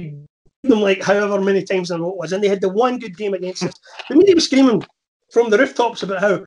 [0.67, 2.99] them like however many times in a row it was, and they had the one
[2.99, 3.73] good game against us.
[4.09, 4.83] The media was screaming
[5.31, 6.45] from the rooftops about how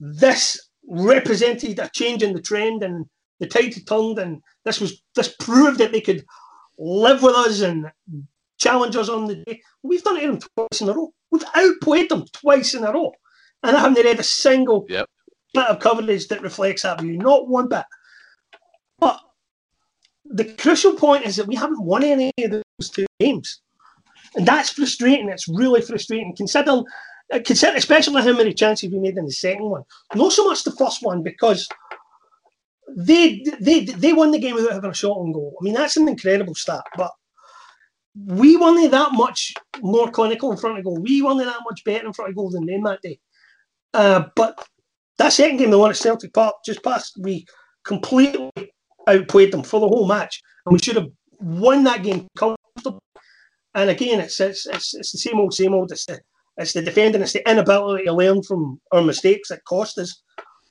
[0.00, 3.06] this represented a change in the trend and
[3.40, 6.24] the tide had turned, and this was this proved that they could
[6.78, 7.90] live with us and
[8.58, 9.60] challenge us on the day.
[9.82, 11.12] We've done it to them twice in a row.
[11.30, 13.12] We've outplayed them twice in a row,
[13.62, 15.08] and I haven't read a single yep.
[15.52, 17.18] bit of coverage that reflects that view.
[17.18, 17.84] Not one bit.
[18.98, 19.20] But
[20.24, 23.60] the crucial point is that we haven't won any of those two games.
[24.36, 25.28] And that's frustrating.
[25.28, 26.34] It's really frustrating.
[26.36, 26.84] Considering,
[27.32, 29.82] uh, consider, especially how many chances we made in the second one.
[30.14, 31.68] Not so much the first one because
[32.96, 35.56] they they they won the game without having a shot on goal.
[35.60, 36.84] I mean, that's an incredible stat.
[36.96, 37.12] But
[38.26, 41.00] we weren't that much more clinical in front of goal.
[41.00, 43.18] We weren't that much better in front of goal than them that day.
[43.92, 44.66] Uh, but
[45.18, 47.46] that second game, the one at Celtic Park, just past, we
[47.84, 48.50] completely
[49.06, 51.08] outplayed them for the whole match, and we should have
[51.40, 52.26] won that game
[52.74, 53.00] comfortably.
[53.74, 55.90] And again, it's it's it's, it's the same old, same old.
[55.92, 56.20] It's the
[56.56, 60.22] it's the defending, it's the inability to learn from our mistakes that cost us.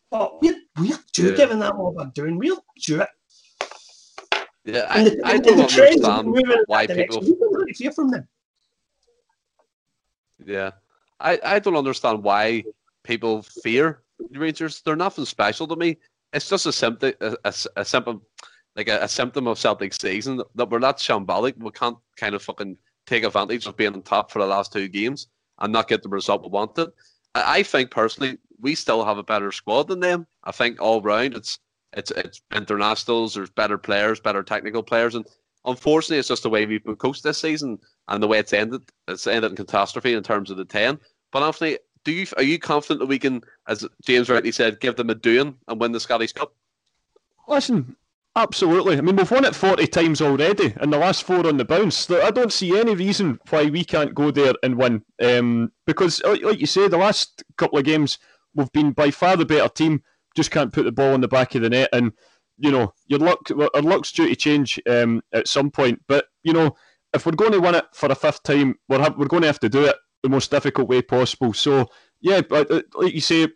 [0.10, 1.36] But we're we're due yeah.
[1.36, 2.38] given that what we're doing.
[2.38, 3.04] We're due
[4.64, 6.34] Yeah, I, the, I don't understand
[6.68, 7.22] why people.
[7.76, 8.28] fear from them.
[10.46, 10.72] Yeah,
[11.20, 12.64] I, I don't understand why
[13.04, 14.82] people fear Rangers.
[14.82, 15.98] They're nothing special to me.
[16.32, 18.22] It's just a symptom, a, a, a symptom,
[18.76, 21.58] like a, a, symptom of Celtic season that we're not shambolic.
[21.58, 24.88] We can't kind of fucking take advantage of being on top for the last two
[24.88, 25.28] games
[25.60, 26.90] and not get the result we wanted.
[27.36, 30.28] I, think personally, we still have a better squad than them.
[30.44, 31.60] I think all round it's
[31.94, 33.34] it's it's internationals.
[33.34, 35.26] There's better players, better technical players, and
[35.66, 38.82] unfortunately, it's just the way we've been coached this season and the way it's ended.
[39.08, 41.00] It's ended in catastrophe in terms of the ten.
[41.32, 44.96] But Anthony, do you are you confident that we can, as James rightly said, give
[44.96, 46.54] them a doing and win the Scottish Cup?
[47.48, 47.96] Listen,
[48.36, 48.98] absolutely.
[48.98, 52.10] I mean, we've won it forty times already, and the last four on the bounce.
[52.10, 55.04] I don't see any reason why we can't go there and win.
[55.22, 58.20] Um, because, like you say, the last couple of games
[58.56, 60.04] we've been by far the better team.
[60.36, 62.12] Just can't put the ball in the back of the net, and
[62.58, 66.02] you know your luck, our luck's due to change um, at some point.
[66.08, 66.76] But you know,
[67.14, 69.48] if we're going to win it for a fifth time, we're ha- we're going to
[69.48, 71.54] have to do it the most difficult way possible.
[71.54, 71.88] So
[72.22, 73.48] yeah, uh, like you say,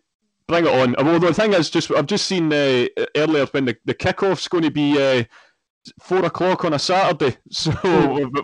[0.48, 0.96] bring it on.
[0.98, 4.64] Well, the thing is, just I've just seen uh, earlier when the the kickoff's going
[4.64, 5.24] to be uh,
[6.02, 7.70] four o'clock on a Saturday, so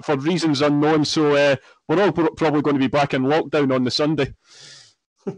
[0.05, 1.05] for reasons unknown.
[1.05, 1.57] So uh,
[1.89, 4.35] we're all probably going to be back in lockdown on the Sunday.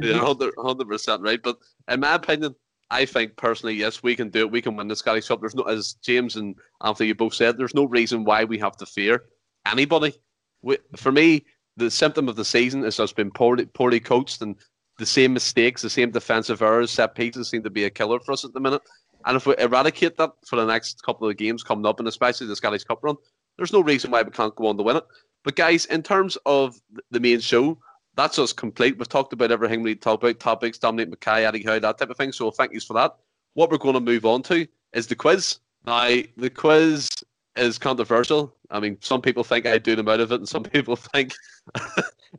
[0.00, 1.42] yeah, hundred percent right.
[1.42, 1.56] But
[1.88, 2.54] in my opinion,
[2.90, 4.50] I think personally, yes, we can do it.
[4.50, 5.40] We can win the Scottish Cup.
[5.40, 8.76] There's no, as James and Anthony you both said, there's no reason why we have
[8.78, 9.24] to fear
[9.66, 10.14] anybody.
[10.62, 11.44] We, for me,
[11.76, 14.56] the symptom of the season is just been poorly, poorly coached and
[14.98, 18.32] the same mistakes, the same defensive errors, set pieces seem to be a killer for
[18.32, 18.82] us at the minute.
[19.24, 22.46] And if we eradicate that for the next couple of games coming up, and especially
[22.46, 23.16] the Scottish Cup run,
[23.56, 25.04] there's no reason why we can't go on to win it.
[25.44, 27.78] But guys, in terms of the main show,
[28.16, 28.98] that's us complete.
[28.98, 32.16] We've talked about everything we talk about, topics, Dominic McKay, Eddie Howe, that type of
[32.16, 32.32] thing.
[32.32, 33.16] So thank yous for that.
[33.54, 35.58] What we're going to move on to is the quiz.
[35.86, 37.08] Now, the quiz
[37.56, 38.54] is controversial.
[38.74, 41.32] I mean, some people think I do them out of it, and some people think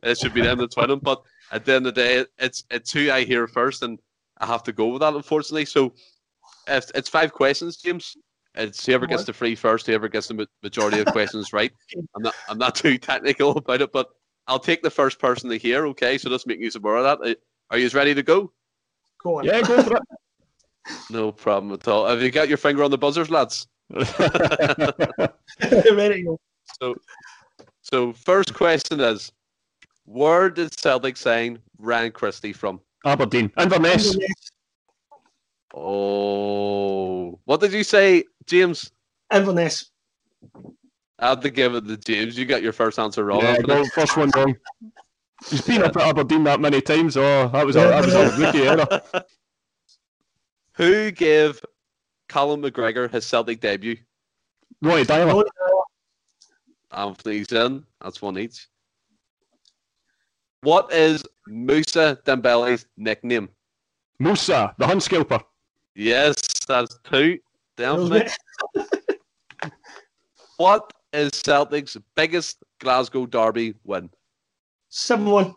[0.02, 1.00] it should be them that's winning.
[1.00, 3.98] But at the end of the day, it's it's who I hear first, and
[4.38, 5.64] I have to go with that, unfortunately.
[5.64, 5.94] So
[6.68, 8.16] it's, it's five questions, James.
[8.54, 11.72] It's whoever gets the free first, whoever gets the majority of questions right.
[12.14, 14.08] I'm not I'm not too technical about it, but
[14.46, 15.86] I'll take the first person to hear.
[15.88, 17.30] Okay, so just make use of more of that.
[17.30, 17.34] Uh,
[17.70, 18.52] are you ready to go?
[19.22, 19.44] Go on.
[19.44, 20.02] Yeah, go for it.
[21.10, 22.06] No problem at all.
[22.06, 23.66] Have you got your finger on the buzzers, lads?
[25.92, 26.38] Ready go.
[26.80, 26.96] So,
[27.82, 29.32] so first question is,
[30.04, 32.80] where did Celtic sign Ryan Christie from?
[33.04, 33.50] Aberdeen.
[33.58, 34.14] Inverness.
[34.14, 34.50] Inverness.
[35.74, 38.90] Oh, what did you say, James?
[39.32, 39.90] Inverness.
[41.18, 42.38] I had to give it to James.
[42.38, 43.42] You got your first answer wrong.
[43.42, 44.56] Yeah, no, first one wrong.
[45.48, 47.16] He's been up at Aberdeen that many times.
[47.16, 49.02] Oh, that was a, that was a rookie error.
[50.72, 51.60] Who gave
[52.28, 53.96] Callum McGregor his Celtic debut?
[54.82, 55.44] Ronny Deila.
[56.92, 57.84] Anthony's in.
[58.00, 58.68] That's one each.
[60.62, 63.48] What is Moussa Dembele's nickname?
[64.18, 65.40] Moussa, the Hunt Scalper.
[65.94, 67.38] Yes, that's two.
[67.76, 68.26] Definitely.
[70.56, 74.08] What is Celtic's biggest Glasgow derby win?
[74.88, 75.54] 7 1.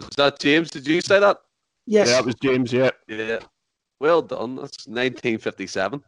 [0.00, 0.70] Is that James?
[0.70, 1.38] Did you say that?
[1.86, 2.08] Yes.
[2.08, 2.90] Yeah, that was James, yeah.
[3.08, 3.38] Yeah.
[4.00, 4.56] Well done.
[4.56, 6.02] That's 1957.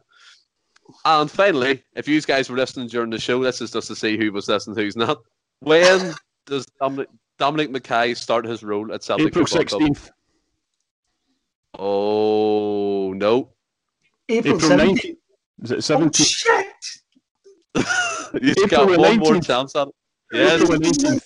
[1.05, 4.17] And finally, if you guys were listening during the show, this is just to see
[4.17, 5.19] who was listening, who's not.
[5.59, 6.13] When
[6.45, 9.91] does Dominic, Dominic McKay start his role at Celtic April Football Club?
[9.91, 10.09] 16th.
[11.77, 13.51] Oh no!
[14.27, 14.97] April, April 17th.
[14.99, 15.17] 19th.
[15.63, 16.29] Is it seventeenth?
[16.47, 16.63] Oh,
[17.75, 17.85] 17th?
[18.33, 18.43] shit!
[18.43, 19.45] You've April got one more 19th.
[19.45, 19.93] chance at it.
[20.33, 21.25] Yes, April 19th.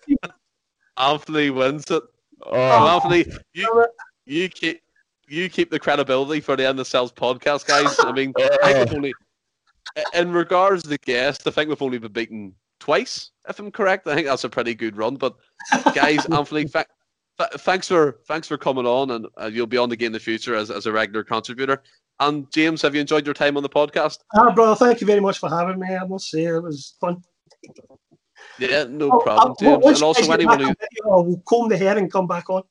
[0.98, 2.04] Anthony wins it.
[2.04, 2.08] So
[2.46, 3.88] Oh, Anthony, you oh.
[4.26, 4.82] you keep
[5.28, 7.98] you keep the credibility for the Endless Celts podcast, guys.
[8.00, 9.14] I mean, I think only
[10.14, 14.08] in regards to the guest, I think we've only been beaten twice, if I'm correct.
[14.08, 15.16] I think that's a pretty good run.
[15.16, 15.36] But
[15.94, 16.86] guys, Anthony, fa-
[17.38, 20.20] fa- thanks for thanks for coming on, and uh, you'll be on again in the
[20.20, 21.84] future as, as a regular contributor.
[22.20, 24.20] And James, have you enjoyed your time on the podcast?
[24.36, 25.96] Ah, brother, thank you very much for having me.
[25.96, 27.24] I must say, it was fun.
[28.60, 29.84] Yeah, no Oh, problem, uh, James.
[29.84, 32.64] once And also anyone who on video, I'll comb the hair and come back on.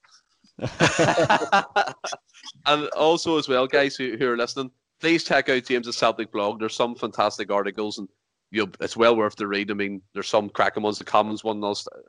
[2.67, 6.61] and also as well, guys who, who are listening, please check out James's Celtic blog.
[6.61, 8.09] There's some fantastic articles, and
[8.51, 9.71] you it's well worth the read.
[9.71, 10.99] I mean, there's some cracking ones.
[10.99, 11.63] The Commons one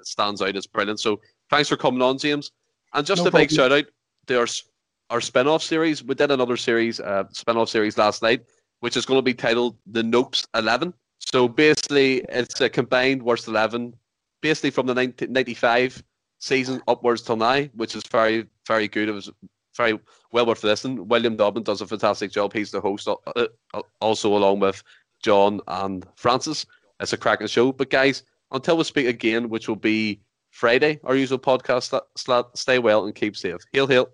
[0.04, 0.56] stands out.
[0.56, 1.00] It's brilliant.
[1.00, 2.52] So thanks for coming on, James.
[2.94, 3.86] And just No a big shout out
[4.28, 4.48] to our
[5.10, 6.04] our spin-off series.
[6.04, 8.46] We did another series, uh, spin-off series last night,
[8.80, 10.94] which is going to be titled The Nopes Eleven.
[11.20, 13.96] So basically, it's a combined worst eleven,
[14.42, 16.04] basically from the 1995
[16.40, 19.10] season upwards till now, which is very very good.
[19.10, 19.32] It was
[19.76, 20.00] very
[20.34, 21.08] well worth listening.
[21.08, 22.52] William Dobbin does a fantastic job.
[22.52, 23.16] He's the host, uh,
[23.74, 24.84] uh, also along with
[25.24, 26.66] John and Francis.
[27.00, 27.72] It's a cracking show.
[27.72, 30.22] But guys, Until we speak again, which will be
[30.52, 32.00] Friday, our usual podcast.
[32.56, 33.58] Stay well and keep safe.
[33.72, 34.10] Hail, hail.